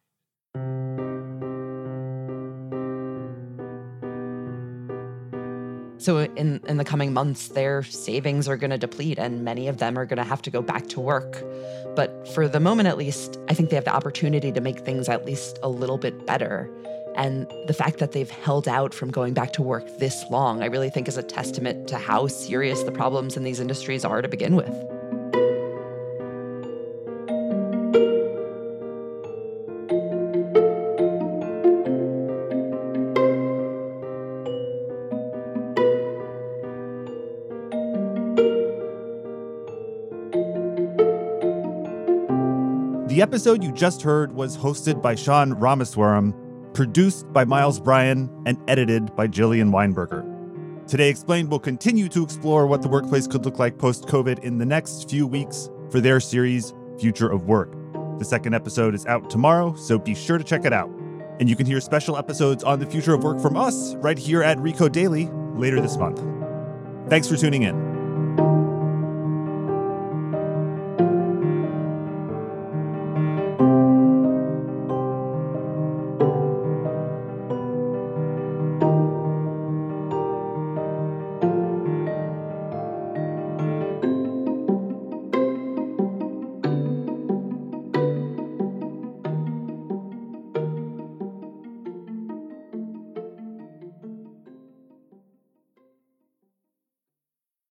So 5.98 6.18
in 6.18 6.60
in 6.66 6.76
the 6.76 6.84
coming 6.84 7.12
months, 7.12 7.48
their 7.48 7.82
savings 7.82 8.48
are 8.48 8.56
going 8.56 8.70
to 8.70 8.78
deplete, 8.78 9.18
and 9.18 9.44
many 9.44 9.68
of 9.68 9.78
them 9.78 9.98
are 9.98 10.06
going 10.06 10.18
to 10.18 10.24
have 10.24 10.42
to 10.42 10.50
go 10.50 10.62
back 10.62 10.88
to 10.90 11.00
work. 11.00 11.42
But 11.96 12.28
for 12.28 12.48
the 12.48 12.60
moment, 12.60 12.88
at 12.88 12.96
least, 12.96 13.38
I 13.48 13.54
think 13.54 13.70
they 13.70 13.76
have 13.76 13.84
the 13.84 13.94
opportunity 13.94 14.52
to 14.52 14.60
make 14.60 14.80
things 14.80 15.08
at 15.08 15.26
least 15.26 15.58
a 15.62 15.68
little 15.68 15.98
bit 15.98 16.26
better. 16.26 16.70
And 17.16 17.50
the 17.66 17.74
fact 17.74 17.98
that 17.98 18.12
they've 18.12 18.30
held 18.30 18.68
out 18.68 18.94
from 18.94 19.10
going 19.10 19.34
back 19.34 19.52
to 19.54 19.62
work 19.62 19.84
this 19.98 20.24
long, 20.30 20.62
I 20.62 20.66
really 20.66 20.88
think 20.88 21.08
is 21.08 21.16
a 21.16 21.22
testament 21.22 21.88
to 21.88 21.98
how 21.98 22.28
serious 22.28 22.84
the 22.84 22.92
problems 22.92 23.36
in 23.36 23.42
these 23.42 23.58
industries 23.58 24.04
are 24.04 24.22
to 24.22 24.28
begin 24.28 24.54
with. 24.54 24.97
Episode 43.28 43.62
you 43.62 43.70
just 43.72 44.00
heard 44.00 44.32
was 44.32 44.56
hosted 44.56 45.02
by 45.02 45.14
Sean 45.14 45.52
Rameswaram, 45.52 46.32
produced 46.72 47.30
by 47.30 47.44
Miles 47.44 47.78
Bryan, 47.78 48.30
and 48.46 48.56
edited 48.68 49.14
by 49.16 49.28
Jillian 49.28 49.70
Weinberger. 49.70 50.24
Today 50.88 51.10
Explained 51.10 51.50
will 51.50 51.58
continue 51.58 52.08
to 52.08 52.22
explore 52.22 52.66
what 52.66 52.80
the 52.80 52.88
workplace 52.88 53.26
could 53.26 53.44
look 53.44 53.58
like 53.58 53.76
post 53.76 54.06
COVID 54.06 54.38
in 54.38 54.56
the 54.56 54.64
next 54.64 55.10
few 55.10 55.26
weeks 55.26 55.68
for 55.90 56.00
their 56.00 56.20
series, 56.20 56.72
Future 56.98 57.28
of 57.28 57.44
Work. 57.44 57.74
The 58.18 58.24
second 58.24 58.54
episode 58.54 58.94
is 58.94 59.04
out 59.04 59.28
tomorrow, 59.28 59.74
so 59.74 59.98
be 59.98 60.14
sure 60.14 60.38
to 60.38 60.44
check 60.44 60.64
it 60.64 60.72
out. 60.72 60.88
And 61.38 61.50
you 61.50 61.54
can 61.54 61.66
hear 61.66 61.82
special 61.82 62.16
episodes 62.16 62.64
on 62.64 62.78
the 62.78 62.86
future 62.86 63.12
of 63.12 63.24
work 63.24 63.42
from 63.42 63.58
us 63.58 63.94
right 63.96 64.18
here 64.18 64.42
at 64.42 64.56
Recode 64.56 64.92
Daily 64.92 65.28
later 65.52 65.82
this 65.82 65.98
month. 65.98 66.24
Thanks 67.10 67.28
for 67.28 67.36
tuning 67.36 67.64
in. 67.64 67.87